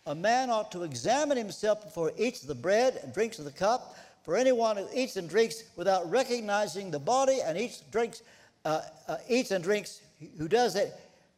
A 0.06 0.14
man 0.14 0.50
ought 0.50 0.72
to 0.72 0.82
examine 0.82 1.36
himself 1.36 1.84
before 1.84 2.12
he 2.16 2.26
eats 2.26 2.40
the 2.40 2.54
bread 2.54 2.98
and 3.02 3.14
drinks 3.14 3.38
of 3.38 3.44
the 3.44 3.52
cup. 3.52 3.96
For 4.24 4.36
anyone 4.36 4.76
who 4.76 4.86
eats 4.94 5.16
and 5.16 5.28
drinks 5.28 5.62
without 5.76 6.10
recognizing 6.10 6.90
the 6.90 6.98
body 6.98 7.38
and 7.42 7.56
eats, 7.56 7.80
drinks, 7.92 8.22
uh, 8.64 8.82
uh, 9.06 9.16
eats 9.28 9.52
and 9.52 9.64
drinks, 9.64 10.02
who 10.36 10.48
does 10.48 10.76
it, 10.76 10.92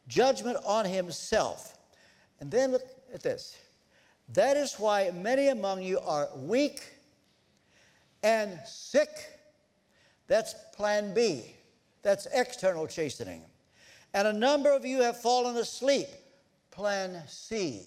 judgment 0.08 0.56
on 0.64 0.84
himself. 0.84 1.78
And 2.40 2.50
then 2.50 2.72
look 2.72 2.82
at 3.14 3.22
this. 3.22 3.56
That 4.32 4.56
is 4.56 4.74
why 4.74 5.10
many 5.12 5.48
among 5.48 5.82
you 5.82 6.00
are 6.00 6.28
weak 6.36 6.82
and 8.22 8.58
sick 8.66 9.08
that's 10.30 10.54
plan 10.76 11.12
B. 11.12 11.42
That's 12.02 12.28
external 12.32 12.86
chastening. 12.86 13.42
And 14.12 14.26
a 14.26 14.32
number 14.32 14.72
of 14.72 14.84
you 14.84 15.02
have 15.02 15.20
fallen 15.20 15.56
asleep. 15.56 16.08
Plan 16.70 17.22
C. 17.28 17.86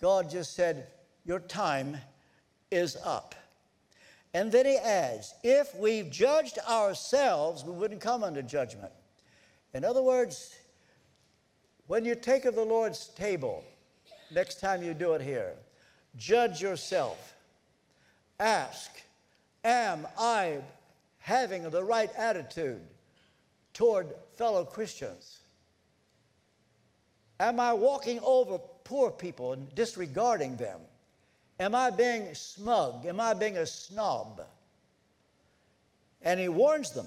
God 0.00 0.30
just 0.30 0.54
said, 0.54 0.88
Your 1.24 1.40
time 1.40 1.96
is 2.70 2.96
up. 3.04 3.34
And 4.32 4.50
then 4.50 4.66
he 4.66 4.76
adds, 4.76 5.34
If 5.42 5.74
we've 5.76 6.10
judged 6.10 6.58
ourselves, 6.68 7.64
we 7.64 7.72
wouldn't 7.72 8.00
come 8.00 8.24
under 8.24 8.42
judgment. 8.42 8.92
In 9.72 9.84
other 9.84 10.02
words, 10.02 10.54
when 11.86 12.04
you 12.04 12.14
take 12.14 12.44
of 12.44 12.54
the 12.54 12.64
Lord's 12.64 13.08
table, 13.08 13.64
next 14.32 14.60
time 14.60 14.82
you 14.82 14.94
do 14.94 15.12
it 15.14 15.20
here, 15.20 15.52
judge 16.16 16.60
yourself. 16.60 17.34
Ask, 18.40 18.90
Am 19.62 20.06
I 20.18 20.58
having 21.18 21.70
the 21.70 21.82
right 21.82 22.10
attitude 22.16 22.82
toward 23.72 24.12
fellow 24.36 24.64
Christians? 24.64 25.40
Am 27.40 27.58
I 27.58 27.72
walking 27.72 28.20
over 28.22 28.58
poor 28.84 29.10
people 29.10 29.52
and 29.52 29.74
disregarding 29.74 30.56
them? 30.56 30.80
Am 31.58 31.74
I 31.74 31.90
being 31.90 32.34
smug? 32.34 33.06
Am 33.06 33.20
I 33.20 33.34
being 33.34 33.56
a 33.56 33.66
snob? 33.66 34.42
And 36.22 36.40
he 36.40 36.48
warns 36.48 36.90
them 36.92 37.06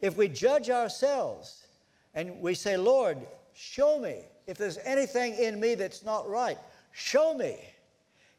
if 0.00 0.16
we 0.16 0.28
judge 0.28 0.70
ourselves 0.70 1.66
and 2.14 2.40
we 2.40 2.54
say, 2.54 2.76
Lord, 2.76 3.18
show 3.54 3.98
me 3.98 4.22
if 4.46 4.58
there's 4.58 4.78
anything 4.78 5.34
in 5.34 5.58
me 5.58 5.74
that's 5.74 6.04
not 6.04 6.28
right. 6.28 6.58
Show 6.92 7.34
me. 7.34 7.56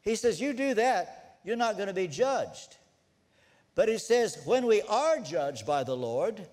He 0.02 0.14
says, 0.16 0.40
You 0.40 0.52
do 0.52 0.74
that, 0.74 1.38
you're 1.44 1.56
not 1.56 1.76
going 1.76 1.88
to 1.88 1.94
be 1.94 2.06
judged. 2.06 2.76
But 3.74 3.88
he 3.88 3.98
says, 3.98 4.38
When 4.44 4.66
we 4.66 4.82
are 4.82 5.18
judged 5.20 5.66
by 5.66 5.82
the 5.82 5.96
Lord, 5.96 6.46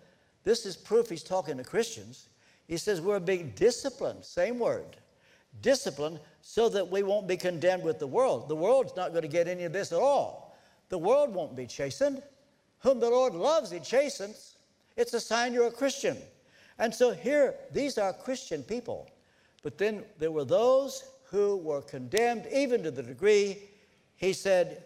this 0.43 0.65
is 0.65 0.75
proof 0.75 1.09
he's 1.09 1.23
talking 1.23 1.57
to 1.57 1.63
Christians. 1.63 2.29
He 2.67 2.77
says, 2.77 3.01
We're 3.01 3.19
being 3.19 3.53
disciplined, 3.55 4.23
same 4.23 4.59
word, 4.59 4.97
disciplined, 5.61 6.19
so 6.41 6.69
that 6.69 6.89
we 6.89 7.03
won't 7.03 7.27
be 7.27 7.37
condemned 7.37 7.83
with 7.83 7.99
the 7.99 8.07
world. 8.07 8.49
The 8.49 8.55
world's 8.55 8.95
not 8.95 9.11
going 9.11 9.23
to 9.23 9.27
get 9.27 9.47
any 9.47 9.63
of 9.63 9.73
this 9.73 9.91
at 9.91 9.99
all. 9.99 10.57
The 10.89 10.97
world 10.97 11.33
won't 11.33 11.55
be 11.55 11.67
chastened. 11.67 12.21
Whom 12.79 12.99
the 12.99 13.09
Lord 13.09 13.33
loves, 13.33 13.69
he 13.69 13.79
chastens. 13.79 14.55
It's 14.97 15.13
a 15.13 15.19
sign 15.19 15.53
you're 15.53 15.67
a 15.67 15.71
Christian. 15.71 16.17
And 16.79 16.93
so 16.93 17.11
here, 17.11 17.55
these 17.71 17.97
are 17.97 18.11
Christian 18.11 18.63
people. 18.63 19.09
But 19.61 19.77
then 19.77 20.03
there 20.17 20.31
were 20.31 20.45
those 20.45 21.03
who 21.25 21.57
were 21.57 21.81
condemned, 21.81 22.47
even 22.51 22.81
to 22.83 22.91
the 22.91 23.03
degree, 23.03 23.69
he 24.17 24.33
said, 24.33 24.83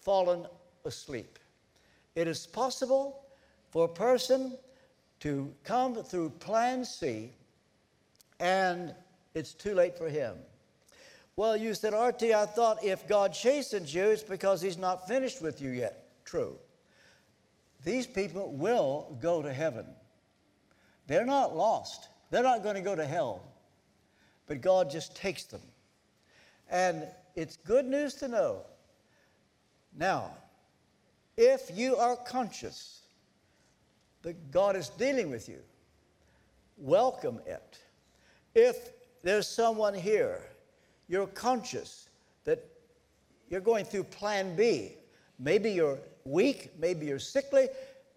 fallen 0.00 0.46
asleep. 0.84 1.38
It 2.14 2.26
is 2.26 2.46
possible 2.46 3.22
for 3.70 3.84
a 3.84 3.88
person 3.88 4.56
to 5.20 5.52
come 5.64 5.94
through 6.02 6.30
plan 6.30 6.84
C 6.84 7.30
and 8.40 8.94
it's 9.34 9.52
too 9.52 9.74
late 9.74 9.96
for 9.96 10.08
him. 10.08 10.36
Well, 11.36 11.56
you 11.56 11.74
said, 11.74 11.92
RT, 11.92 12.22
I 12.24 12.46
thought 12.46 12.82
if 12.82 13.06
God 13.06 13.34
chastens 13.34 13.94
you, 13.94 14.04
it's 14.04 14.22
because 14.22 14.62
he's 14.62 14.78
not 14.78 15.06
finished 15.06 15.42
with 15.42 15.60
you 15.60 15.70
yet. 15.70 16.08
True. 16.24 16.56
These 17.84 18.06
people 18.06 18.52
will 18.52 19.16
go 19.20 19.42
to 19.42 19.52
heaven. 19.52 19.86
They're 21.06 21.26
not 21.26 21.54
lost. 21.54 22.08
They're 22.30 22.42
not 22.42 22.62
going 22.62 22.74
to 22.74 22.80
go 22.80 22.96
to 22.96 23.06
hell. 23.06 23.42
But 24.46 24.60
God 24.60 24.90
just 24.90 25.14
takes 25.14 25.44
them. 25.44 25.60
And 26.70 27.06
it's 27.34 27.56
good 27.58 27.84
news 27.84 28.14
to 28.14 28.28
know. 28.28 28.62
Now, 29.96 30.30
if 31.36 31.70
you 31.74 31.96
are 31.96 32.16
conscious 32.16 33.02
that 34.26 34.50
God 34.50 34.74
is 34.74 34.88
dealing 34.88 35.30
with 35.30 35.48
you, 35.48 35.60
welcome 36.76 37.38
it. 37.46 37.78
If 38.56 38.90
there's 39.22 39.46
someone 39.46 39.94
here, 39.94 40.42
you're 41.06 41.28
conscious 41.28 42.08
that 42.42 42.58
you're 43.48 43.60
going 43.60 43.84
through 43.84 44.02
plan 44.02 44.56
B. 44.56 44.94
Maybe 45.38 45.70
you're 45.70 46.00
weak, 46.24 46.72
maybe 46.76 47.06
you're 47.06 47.20
sickly, 47.20 47.68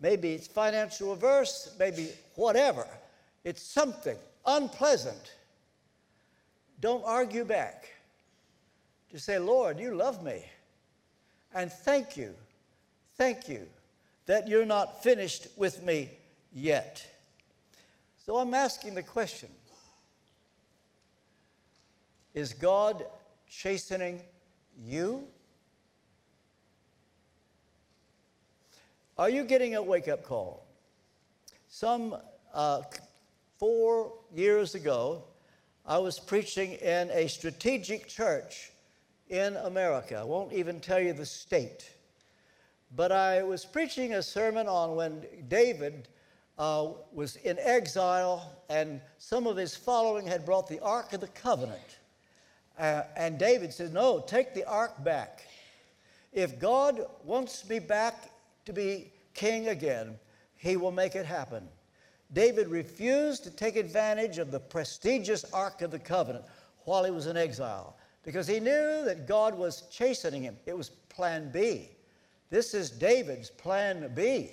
maybe 0.02 0.34
it's 0.34 0.48
financial 0.48 1.12
reverse, 1.12 1.76
maybe 1.78 2.10
whatever. 2.34 2.88
It's 3.44 3.62
something 3.62 4.18
unpleasant. 4.48 5.36
Don't 6.82 7.06
argue 7.06 7.46
back. 7.46 7.88
Just 9.12 9.26
say, 9.26 9.38
Lord, 9.38 9.80
you 9.80 9.94
love 9.94 10.24
me. 10.24 10.44
And 11.54 11.72
thank 11.72 12.18
you, 12.18 12.34
thank 13.16 13.48
you 13.48 13.68
that 14.30 14.48
you're 14.48 14.64
not 14.64 15.02
finished 15.02 15.48
with 15.58 15.82
me 15.82 16.08
yet. 16.54 17.04
So 18.24 18.38
I'm 18.38 18.54
asking 18.54 18.94
the 18.94 19.02
question 19.02 19.50
Is 22.36 22.54
God 22.54 23.04
chastening 23.50 24.22
you? 24.86 25.24
Are 29.18 29.32
you 29.32 29.46
getting 29.46 29.74
a 29.76 29.82
wake 29.82 30.08
up 30.08 30.24
call? 30.24 30.64
Some 31.68 32.16
uh, 32.54 32.84
four 33.58 34.14
years 34.32 34.76
ago, 34.76 35.24
I 35.88 35.98
was 35.98 36.20
preaching 36.20 36.74
in 36.74 37.10
a 37.10 37.28
strategic 37.30 38.08
church 38.08 38.70
in 39.28 39.56
America. 39.56 40.18
I 40.18 40.24
won't 40.24 40.54
even 40.54 40.80
tell 40.80 41.00
you 41.00 41.14
the 41.14 41.26
state. 41.26 41.90
But 42.96 43.12
I 43.12 43.44
was 43.44 43.66
preaching 43.66 44.14
a 44.14 44.24
sermon 44.24 44.68
on 44.68 44.96
when 44.96 45.26
David 45.48 46.08
uh, 46.58 46.90
was 47.14 47.36
in 47.38 47.58
exile 47.60 48.52
and 48.70 49.02
some 49.18 49.48
of 49.48 49.58
his 49.58 49.76
following 49.76 50.26
had 50.28 50.46
brought 50.46 50.68
the 50.68 50.80
Ark 50.80 51.14
of 51.14 51.22
the 51.22 51.28
Covenant. 51.28 52.00
Uh, 52.78 53.04
and 53.18 53.38
David 53.38 53.74
said, 53.74 53.94
No, 53.94 54.24
take 54.26 54.54
the 54.54 54.64
ark 54.66 55.04
back. 55.04 55.46
If 56.32 56.60
God 56.60 57.06
wants 57.26 57.68
me 57.68 57.80
back 57.80 58.32
to 58.66 58.74
be 58.74 59.12
king 59.34 59.68
again, 59.68 60.18
he 60.56 60.78
will 60.78 60.92
make 60.92 61.16
it 61.16 61.26
happen. 61.26 61.68
David 62.32 62.68
refused 62.68 63.44
to 63.44 63.52
take 63.52 63.76
advantage 63.76 64.38
of 64.38 64.52
the 64.52 64.60
prestigious 64.60 65.44
Ark 65.52 65.82
of 65.82 65.92
the 65.92 66.00
Covenant 66.00 66.46
while 66.86 67.04
he 67.04 67.12
was 67.12 67.26
in 67.26 67.36
exile 67.36 67.98
because 68.24 68.48
he 68.48 68.60
knew 68.60 69.04
that 69.04 69.28
God 69.28 69.58
was 69.58 69.84
chastening 69.92 70.44
him. 70.44 70.56
It 70.66 70.78
was 70.78 70.90
plan 70.90 71.50
B. 71.52 71.90
This 72.50 72.74
is 72.74 72.90
David's 72.90 73.50
plan 73.50 74.12
B. 74.16 74.52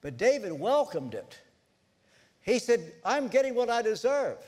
But 0.00 0.16
David 0.16 0.52
welcomed 0.52 1.14
it. 1.14 1.38
He 2.42 2.58
said, 2.58 2.92
I'm 3.04 3.28
getting 3.28 3.54
what 3.54 3.70
I 3.70 3.82
deserve. 3.82 4.38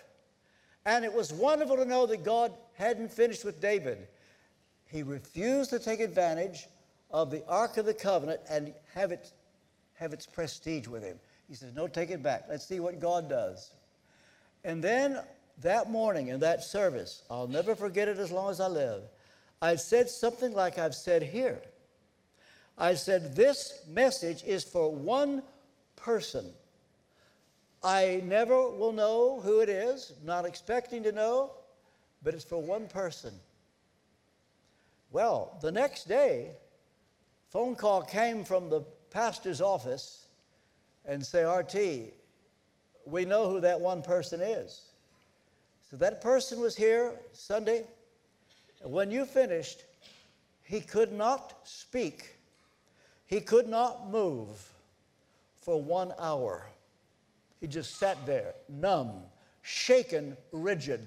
And 0.85 1.05
it 1.05 1.12
was 1.12 1.33
wonderful 1.33 1.77
to 1.77 1.85
know 1.85 2.07
that 2.07 2.25
God 2.25 2.53
hadn't 2.75 3.12
finished 3.12 3.45
with 3.45 3.61
David. 3.61 4.09
He 4.87 5.03
refused 5.03 5.70
to 5.70 5.79
take 5.79 6.01
advantage 6.01 6.66
of 7.11 7.31
the 7.31 7.45
Ark 7.47 7.77
of 7.77 7.87
the 7.87 7.95
Covenant 7.95 8.41
and 8.51 8.75
have, 8.93 9.12
it, 9.12 9.33
have 9.95 10.12
its 10.12 10.27
prestige 10.27 10.89
with 10.89 11.03
him. 11.03 11.18
He 11.49 11.55
says, 11.55 11.72
No, 11.75 11.87
take 11.87 12.11
it 12.11 12.22
back. 12.22 12.47
Let's 12.49 12.66
see 12.66 12.81
what 12.81 13.01
God 13.01 13.29
does. 13.29 13.70
And 14.64 14.83
then 14.83 15.20
that 15.62 15.91
morning 15.91 16.29
in 16.29 16.41
that 16.41 16.64
service, 16.64 17.22
I'll 17.31 17.47
never 17.47 17.75
forget 17.75 18.09
it 18.09 18.18
as 18.18 18.33
long 18.33 18.51
as 18.51 18.61
I 18.61 18.66
live, 18.66 19.03
I 19.62 19.77
said 19.77 20.11
something 20.11 20.53
like 20.53 20.79
I've 20.79 20.95
said 20.95 21.22
here. 21.22 21.62
I 22.77 22.95
said, 22.95 23.37
This 23.37 23.81
message 23.89 24.43
is 24.45 24.64
for 24.64 24.93
one 24.93 25.43
person. 25.97 26.53
I 27.83 28.22
never 28.25 28.70
will 28.70 28.93
know 28.93 29.41
who 29.41 29.61
it 29.61 29.68
is, 29.68 30.12
not 30.25 30.47
expecting 30.47 31.03
to 31.03 31.12
know, 31.12 31.53
but 32.22 32.35
it's 32.35 32.45
for 32.45 32.62
one 32.62 32.89
person. 32.89 33.35
Well, 35.11 35.59
the 35.61 35.70
next 35.70 36.09
day, 36.09 36.53
phone 37.51 37.77
call 37.77 38.03
came 38.03 38.43
from 38.43 38.70
the 38.70 38.81
pastor's 39.11 39.61
office 39.61 40.27
and 41.05 41.25
say, 41.25 41.45
RT, 41.45 42.12
we 43.07 43.25
know 43.25 43.49
who 43.51 43.61
that 43.61 43.81
one 43.81 44.03
person 44.03 44.41
is. 44.41 44.87
So 45.91 45.97
that 45.99 46.20
person 46.20 46.61
was 46.61 46.75
here 46.75 47.12
Sunday. 47.33 47.85
When 48.83 49.11
you 49.11 49.25
finished, 49.25 49.85
he 50.64 50.81
could 50.81 51.12
not 51.12 51.55
speak, 51.64 52.34
he 53.27 53.41
could 53.41 53.68
not 53.68 54.11
move 54.11 54.72
for 55.62 55.81
one 55.81 56.12
hour. 56.18 56.66
He 57.61 57.66
just 57.66 57.97
sat 57.97 58.25
there, 58.27 58.55
numb, 58.68 59.22
shaken, 59.62 60.37
rigid. 60.53 61.07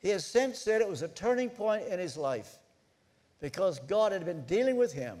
He 0.00 0.08
has 0.10 0.26
since 0.26 0.58
said 0.58 0.80
it 0.80 0.88
was 0.88 1.02
a 1.02 1.08
turning 1.08 1.48
point 1.48 1.86
in 1.86 1.98
his 1.98 2.16
life 2.16 2.58
because 3.40 3.78
God 3.80 4.12
had 4.12 4.24
been 4.24 4.44
dealing 4.44 4.76
with 4.76 4.92
him. 4.92 5.18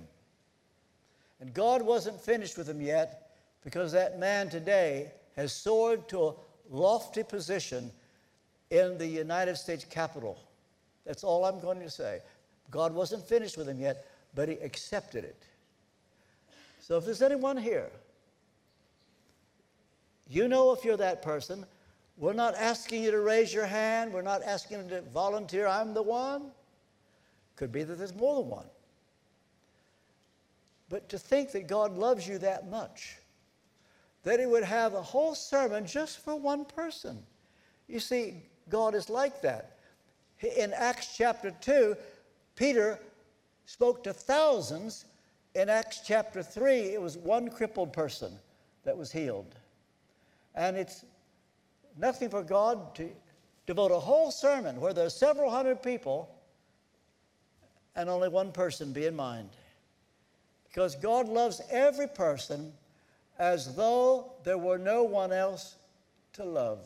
And 1.40 1.54
God 1.54 1.82
wasn't 1.82 2.20
finished 2.20 2.58
with 2.58 2.68
him 2.68 2.80
yet 2.80 3.30
because 3.62 3.92
that 3.92 4.18
man 4.18 4.48
today 4.48 5.12
has 5.36 5.52
soared 5.52 6.08
to 6.08 6.28
a 6.28 6.34
lofty 6.70 7.22
position 7.22 7.90
in 8.70 8.98
the 8.98 9.06
United 9.06 9.56
States 9.56 9.84
Capitol. 9.84 10.38
That's 11.06 11.24
all 11.24 11.44
I'm 11.44 11.60
going 11.60 11.80
to 11.80 11.90
say. 11.90 12.20
God 12.70 12.94
wasn't 12.94 13.26
finished 13.26 13.56
with 13.56 13.68
him 13.68 13.78
yet, 13.78 14.06
but 14.34 14.48
he 14.48 14.56
accepted 14.56 15.24
it. 15.24 15.42
So 16.80 16.98
if 16.98 17.04
there's 17.04 17.22
anyone 17.22 17.56
here, 17.56 17.90
you 20.28 20.48
know 20.48 20.72
if 20.72 20.84
you're 20.84 20.96
that 20.96 21.22
person. 21.22 21.64
We're 22.16 22.32
not 22.32 22.54
asking 22.54 23.02
you 23.02 23.10
to 23.10 23.20
raise 23.20 23.52
your 23.52 23.66
hand. 23.66 24.12
We're 24.12 24.22
not 24.22 24.42
asking 24.42 24.84
you 24.84 24.88
to 24.90 25.02
volunteer. 25.02 25.66
I'm 25.66 25.94
the 25.94 26.02
one. 26.02 26.52
Could 27.56 27.72
be 27.72 27.82
that 27.82 27.96
there's 27.96 28.14
more 28.14 28.36
than 28.40 28.48
one. 28.48 28.66
But 30.88 31.08
to 31.08 31.18
think 31.18 31.52
that 31.52 31.66
God 31.66 31.96
loves 31.96 32.26
you 32.26 32.38
that 32.38 32.68
much, 32.68 33.16
that 34.22 34.38
He 34.38 34.46
would 34.46 34.64
have 34.64 34.94
a 34.94 35.02
whole 35.02 35.34
sermon 35.34 35.86
just 35.86 36.20
for 36.20 36.36
one 36.36 36.64
person. 36.64 37.18
You 37.88 38.00
see, 38.00 38.42
God 38.68 38.94
is 38.94 39.10
like 39.10 39.42
that. 39.42 39.78
In 40.56 40.72
Acts 40.72 41.16
chapter 41.16 41.52
2, 41.60 41.96
Peter 42.56 42.98
spoke 43.66 44.04
to 44.04 44.12
thousands. 44.12 45.04
In 45.54 45.68
Acts 45.68 46.00
chapter 46.04 46.42
3, 46.42 46.94
it 46.94 47.00
was 47.00 47.16
one 47.16 47.48
crippled 47.48 47.92
person 47.92 48.32
that 48.84 48.96
was 48.96 49.12
healed. 49.12 49.54
And 50.54 50.76
it's 50.76 51.04
nothing 51.96 52.28
for 52.28 52.42
God 52.42 52.94
to 52.96 53.10
devote 53.66 53.92
a 53.92 53.98
whole 53.98 54.30
sermon 54.30 54.80
where 54.80 54.92
there 54.92 55.06
are 55.06 55.10
several 55.10 55.50
hundred 55.50 55.82
people 55.82 56.28
and 57.96 58.08
only 58.08 58.28
one 58.28 58.52
person 58.52 58.92
be 58.92 59.06
in 59.06 59.14
mind. 59.14 59.50
Because 60.68 60.96
God 60.96 61.28
loves 61.28 61.60
every 61.70 62.08
person 62.08 62.72
as 63.38 63.74
though 63.74 64.32
there 64.42 64.58
were 64.58 64.78
no 64.78 65.04
one 65.04 65.32
else 65.32 65.76
to 66.34 66.44
love. 66.44 66.80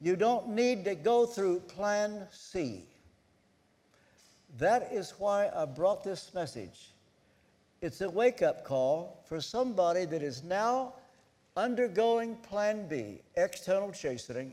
You 0.00 0.14
don't 0.14 0.50
need 0.50 0.84
to 0.84 0.94
go 0.94 1.26
through 1.26 1.60
plan 1.60 2.26
C. 2.30 2.84
That 4.58 4.92
is 4.92 5.14
why 5.18 5.50
I 5.54 5.64
brought 5.66 6.02
this 6.02 6.34
message. 6.34 6.90
It's 7.80 8.00
a 8.00 8.10
wake 8.10 8.42
up 8.42 8.64
call 8.64 9.22
for 9.28 9.40
somebody 9.40 10.04
that 10.06 10.20
is 10.20 10.42
now 10.42 10.94
undergoing 11.56 12.34
plan 12.36 12.88
B, 12.88 13.20
external 13.36 13.92
chastening, 13.92 14.52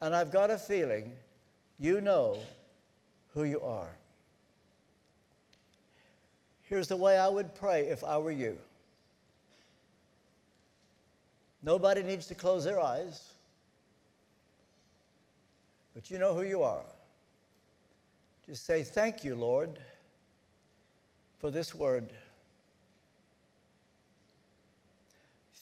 and 0.00 0.14
I've 0.14 0.30
got 0.30 0.50
a 0.50 0.56
feeling 0.56 1.12
you 1.78 2.00
know 2.00 2.38
who 3.34 3.44
you 3.44 3.60
are. 3.60 3.90
Here's 6.62 6.88
the 6.88 6.96
way 6.96 7.18
I 7.18 7.28
would 7.28 7.54
pray 7.54 7.88
if 7.88 8.02
I 8.02 8.16
were 8.16 8.30
you. 8.30 8.56
Nobody 11.62 12.02
needs 12.02 12.26
to 12.28 12.34
close 12.34 12.64
their 12.64 12.80
eyes, 12.80 13.22
but 15.94 16.10
you 16.10 16.18
know 16.18 16.34
who 16.34 16.42
you 16.42 16.62
are. 16.62 16.82
Just 18.52 18.66
say, 18.66 18.82
Thank 18.82 19.24
you, 19.24 19.34
Lord, 19.34 19.78
for 21.38 21.50
this 21.50 21.74
word. 21.74 22.12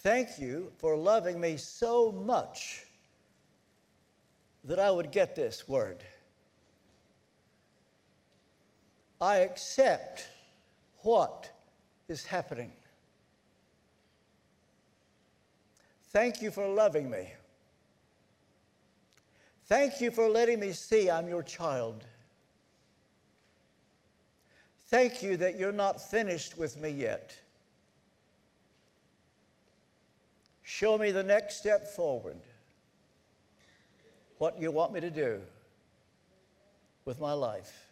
Thank 0.02 0.40
you 0.40 0.72
for 0.78 0.96
loving 0.96 1.40
me 1.40 1.56
so 1.56 2.10
much 2.10 2.86
that 4.64 4.80
I 4.80 4.90
would 4.90 5.12
get 5.12 5.36
this 5.36 5.68
word. 5.68 6.02
I 9.20 9.36
accept 9.36 10.26
what 11.02 11.48
is 12.08 12.24
happening. 12.24 12.72
Thank 16.08 16.42
you 16.42 16.50
for 16.50 16.66
loving 16.66 17.08
me. 17.08 17.34
Thank 19.66 20.00
you 20.00 20.10
for 20.10 20.28
letting 20.28 20.58
me 20.58 20.72
see 20.72 21.08
I'm 21.08 21.28
your 21.28 21.44
child. 21.44 22.04
Thank 24.90 25.22
you 25.22 25.36
that 25.36 25.56
you're 25.56 25.70
not 25.70 26.02
finished 26.02 26.58
with 26.58 26.76
me 26.80 26.90
yet. 26.90 27.32
Show 30.64 30.98
me 30.98 31.12
the 31.12 31.22
next 31.22 31.58
step 31.58 31.86
forward. 31.94 32.38
What 34.38 34.60
you 34.60 34.72
want 34.72 34.92
me 34.92 35.00
to 35.00 35.10
do 35.10 35.40
with 37.04 37.20
my 37.20 37.32
life. 37.32 37.86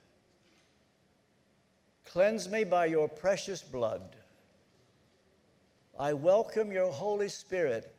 Cleanse 2.04 2.48
me 2.48 2.64
by 2.64 2.86
your 2.86 3.08
precious 3.08 3.62
blood. 3.62 4.02
I 5.98 6.14
welcome 6.14 6.72
your 6.72 6.90
Holy 6.90 7.28
Spirit 7.28 7.94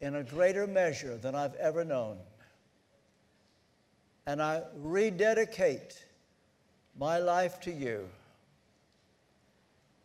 in 0.00 0.16
a 0.16 0.24
greater 0.24 0.66
measure 0.66 1.16
than 1.16 1.36
I've 1.36 1.54
ever 1.56 1.84
known. 1.84 2.18
And 4.26 4.42
I 4.42 4.62
rededicate 4.78 6.04
my 6.98 7.18
life 7.18 7.60
to 7.60 7.70
you. 7.70 8.08